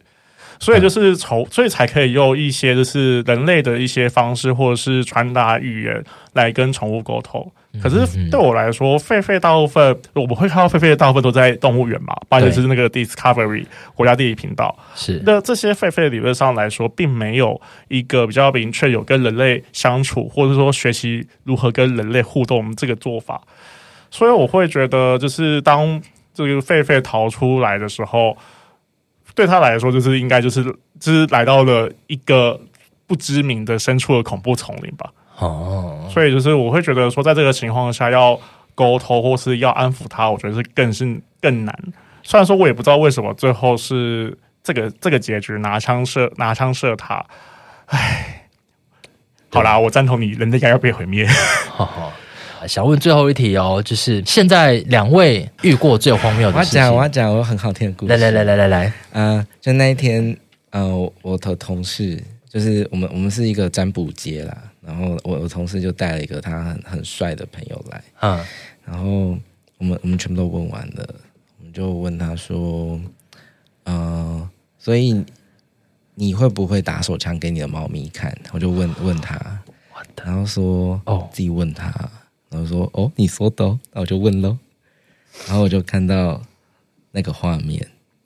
[0.59, 7.53] 所以就是从，所以才可以用一些就是人类的一些方式，或者是传达语言来跟宠物沟通。
[7.83, 14.77] 可是对我来说，狒狒大部分我们会看到狒狒的大部分都在动物园嘛，而且是那个 Discovery 国家地理频道。
[14.95, 23.41] 是那这些狒狒理论上来说，并没有一个比较明确有跟人类相处，或者说学习如何跟人类互动这个做法。
[24.11, 26.01] 所以我会觉得，就是当
[26.33, 28.37] 这个狒狒逃出来的时候，
[29.35, 30.65] 对他来说，就是应该就是
[30.99, 32.59] 就是来到了一个
[33.07, 35.13] 不知名的深处的恐怖丛林吧。
[35.39, 38.39] 哦，所以就是我会觉得说，在这个情况下要
[38.75, 41.79] 沟通或是要安抚他，我觉得是更是更难。
[42.23, 47.25] 虽然说我也不知道为什么最后是这个这个结局，拿枪射拿枪射他。
[47.87, 48.49] 唉，
[49.51, 51.27] 好啦，我赞同你，人类该要被毁灭。
[51.69, 52.13] 好好，
[52.67, 58.17] 想问最后一题哦，就是现在两位遇过最荒谬的事情，我要讲，我要讲我很好听的故事。
[58.17, 60.37] 来来来来来来，嗯、呃，就那一天，
[60.71, 64.57] 呃，我的同事就是我们我们是一个占卜街啦。
[64.87, 68.47] 然后我我同事就带了一个他很很帅的朋友来，嗯，
[68.85, 69.37] 然后
[69.79, 71.15] 我们我们全部都问完了，
[71.59, 73.01] 我们就问他说，
[73.83, 75.25] 呃，所以
[76.15, 78.33] 你会不会打手枪给你的猫咪看？
[78.53, 79.37] 我就问问他，
[80.23, 81.93] 然后说哦，自己问他，
[82.49, 83.81] 然后说哦，你说的，哦。
[83.93, 84.57] 那我就问喽，
[85.49, 86.41] 然后我就看到
[87.11, 87.85] 那个画面，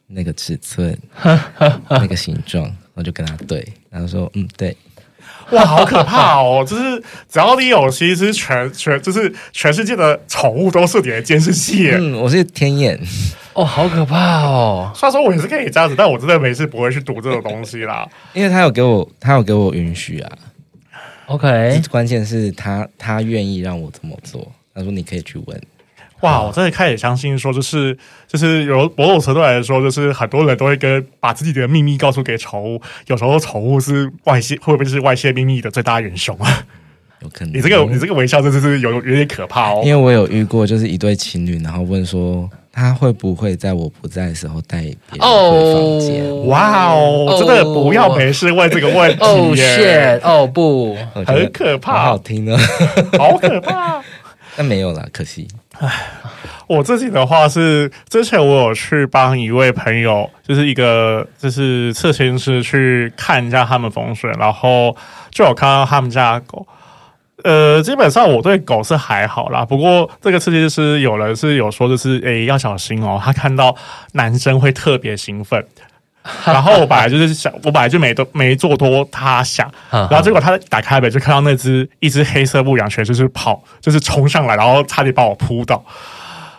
[0.08, 0.98] 那个尺寸，
[1.88, 4.76] 那个形状，我就跟他对，然后说嗯，对。
[5.56, 6.64] 哇，好可怕哦！
[6.66, 11.90] 就是只要你有，其实全全就是全世界的宠物都是你的监视器。
[11.90, 12.98] 嗯，我是天眼
[13.54, 14.92] 哦，好可怕哦！
[14.94, 18.08] 虽然说我也是可以这样子，但我真的没事不会去读这种东西啦。
[18.32, 20.30] 因为他有给我，他有给我允许啊。
[21.26, 24.50] OK，关键是他他愿意让我这么做。
[24.74, 25.62] 他说你可以去问。
[26.20, 26.42] 哇！
[26.42, 27.96] 我真的开始相信说，就是
[28.26, 32.80] 就是有某种程度来说，就是很多人都会跟把自己的秘密告诉给宠物。
[33.06, 36.64] 有时候宠物是外泄，会不会是外泄秘密的最大元凶啊？
[37.22, 37.54] 有可能。
[37.54, 39.82] 你这个你这个微笑真的是有有点可怕哦。
[39.84, 46.46] 因为我有遇过，就是一对情侣，然后问说他会不会在我不在的时候带别人回房间？
[46.46, 47.36] 哇哦！
[47.38, 49.24] 真的不要没事问这个问题
[50.22, 52.58] 哦不，很可怕，好，好听呢，
[53.18, 54.02] 好可怕。
[54.56, 55.48] 那没有啦，可惜。
[55.80, 55.90] 唉，
[56.66, 64.94] 我自己的话是，之前我有去帮一位朋友，就是一个就是测心师去看一下他们风水，然后
[65.30, 66.66] 就有看到他们家狗。
[67.42, 73.74] 呃，基本上我对狗是还好啦，不过这个测心师有人是有说，就是诶要小心哦，他看到
[74.12, 75.64] 男生会特别兴奋。
[76.46, 85.84] 然后我本来就是想，我本来就没多没做多他想， 然后结果他打开门就看到那只一只黑色牧羊犬，就是跑，就是冲上来，然后差点把我扑倒。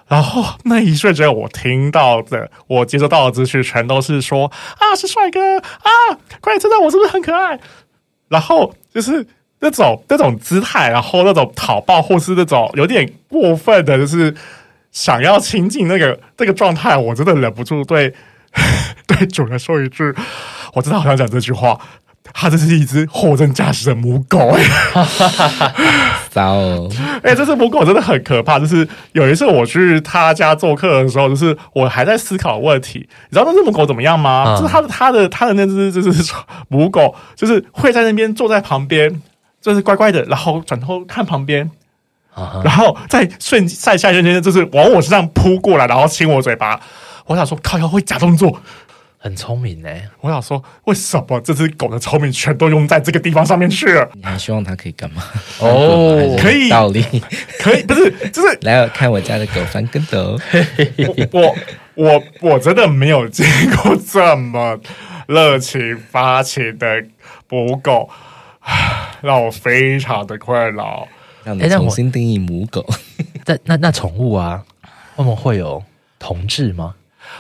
[0.08, 5.90] 然后那一瞬间，我听到的，我接收到的资讯全都是说啊，是帅哥啊，
[6.42, 7.58] 快点称赞我是不是很可爱？
[8.28, 9.26] 然后就是
[9.60, 14.36] 那种那种姿态，然后那种讨抱或是那种有点过分的，就是
[14.92, 18.14] 想要亲近那个那个状态，我真的忍不住对。
[19.08, 20.14] 对主人说一句，
[20.74, 21.80] 我真的好想讲这句话。
[22.34, 24.38] 它这是一只货真价实的母狗，
[26.36, 26.90] 哦！
[27.24, 28.60] 哎，这只母狗真的很可怕。
[28.60, 33.00] 就是有一次我去他家做客的时候，就是我还在思考问题。
[33.30, 34.46] 你知道那只母狗怎么样吗？
[34.48, 36.34] 嗯、就是它的它的它的那只就是
[36.70, 39.22] 母狗，就是会在那边坐在旁边，
[39.60, 41.70] 就是乖乖的，然后转头看旁边，
[42.38, 46.80] 嗯、然后在瞬在下一瞬间就是往我身上扑过来，然后亲我嘴巴。
[47.32, 48.62] 我想说，靠腰会假动作，
[49.18, 49.90] 很聪明呢。
[50.20, 54.10] 我想说，为什么这只狗的聪明全都用在这个地方上面去了？
[54.16, 55.24] 你还希望它可以干嘛？
[55.60, 57.02] 哦， 可以道理，
[57.60, 60.38] 可以，不是，就是 来看我家的狗翻跟斗。
[61.32, 61.56] 我
[61.96, 64.78] 我我真的没有见过这么
[65.28, 67.04] 热情发情的
[67.50, 68.10] 母狗，
[69.22, 71.08] 让我非常的困扰。
[71.44, 72.86] 让你重新定义母狗。
[73.48, 74.64] 那那那宠物啊，
[75.16, 75.84] 我们会有
[76.20, 76.94] 同志吗？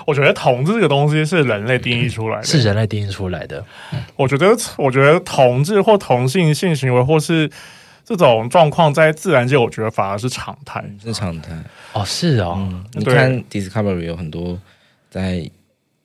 [0.05, 3.63] 我觉得同志这个东西是人类定义出来的，是人类定义出来的。
[4.15, 7.49] 我觉得，我觉得同志或同性性行为或是
[8.03, 11.51] 这种状况，在自然界，我觉得反而是常态，是常态。
[11.93, 12.55] 哦，是哦。
[12.57, 14.59] 嗯、你看 Discovery 有很多
[15.09, 15.49] 在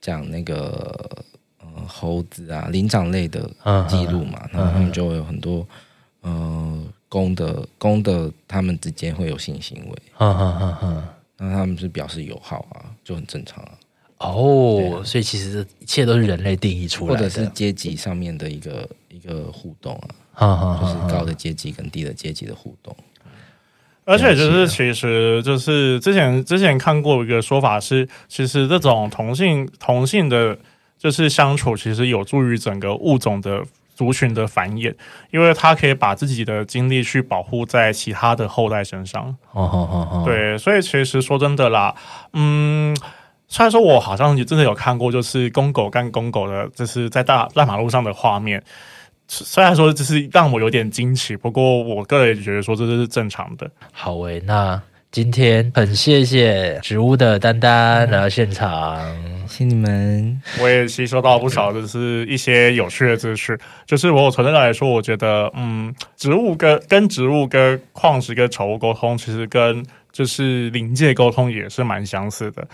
[0.01, 1.25] 讲那个
[1.61, 3.51] 呃猴子啊灵长类的
[3.89, 5.67] 记录嘛，嗯、然后他们就会有很多
[6.21, 9.97] 呃公的公的，他们之间会有性行为。
[10.19, 11.05] 嗯嗯嗯嗯。
[11.39, 13.73] 那他们是表示友好啊，就很正常啊。
[14.19, 22.97] 哦，啊、所以其实这一切都是人类定义出来的，或者是阶级上面的一个一个互动啊，哈哈哈哈就是高的阶级跟低的阶级的互动。
[24.09, 30.57] 而且就是，其实就是之前之前看过一个说法是，其实这种同性同性的，
[30.97, 33.65] 就是相处，其实有助于整个物种的
[33.97, 34.95] 族群的繁衍，
[35.33, 39.25] 因为它可以把自己的精力去保护在其他的后代身上。
[39.51, 41.93] 哦哦哦哦，对，所以其实说真的啦，
[42.33, 42.97] 嗯，
[43.49, 48.63] 虽然说我好像也真的有看过，就是公狗干公狗的，就是在大大马路上的画面。
[49.29, 53.69] 虽然说这是让我有点惊奇，不过我个人也觉得说这是正常的。
[53.93, 54.81] 好诶，那
[55.11, 59.01] 今天很谢谢植物的丹丹来到现场，
[59.49, 60.41] 谢谢你们。
[60.61, 63.59] 我也吸收到不少，就是一些有趣的知识。
[63.87, 72.67] 就是我从这来说，我觉得，嗯，植物跟跟植物跟矿石跟宠物沟通，其实跟就是灵界沟通也是蛮相似的。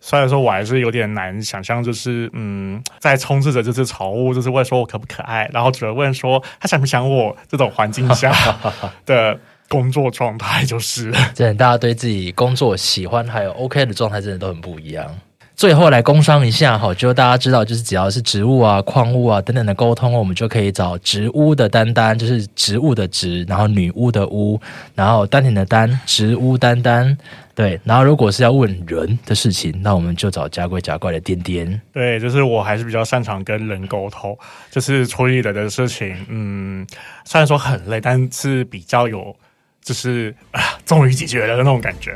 [0.00, 8.32] 虽然说我还是有点难想象，就是嗯，在充斥着这只宠物，就是问说我可不可爱，然后主要问说他想不想我这种环境下
[9.04, 9.38] 的
[9.68, 15.18] 工作状态，就是真的，大家对自己工作喜欢还有 OK 的状态，真的都很不一样。
[15.58, 24.60] 最后来工商一下哈，就大家知道，就是只要是植物啊、矿物啊等等的沟通，我们就可以找植屋的丹丹，就是植物的植，然后女巫的巫，
[24.94, 27.18] 然后丹田的丹，植屋丹丹。
[27.56, 31.80] 对，然后如果是要问人的事情，那我们就找甲鬼甲怪的颠颠。
[31.92, 34.38] 对，就是我还是比较擅长跟人沟通，
[34.70, 36.24] 就是处理人的事情。
[36.28, 36.86] 嗯，
[37.24, 39.34] 虽然说很累，但是比较有，
[39.82, 42.14] 就是啊，终于解决了的那种感觉。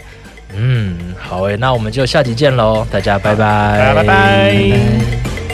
[0.56, 4.02] 嗯，好诶，那我们就下集见喽，大家拜拜，拜拜。
[4.02, 5.51] 拜拜。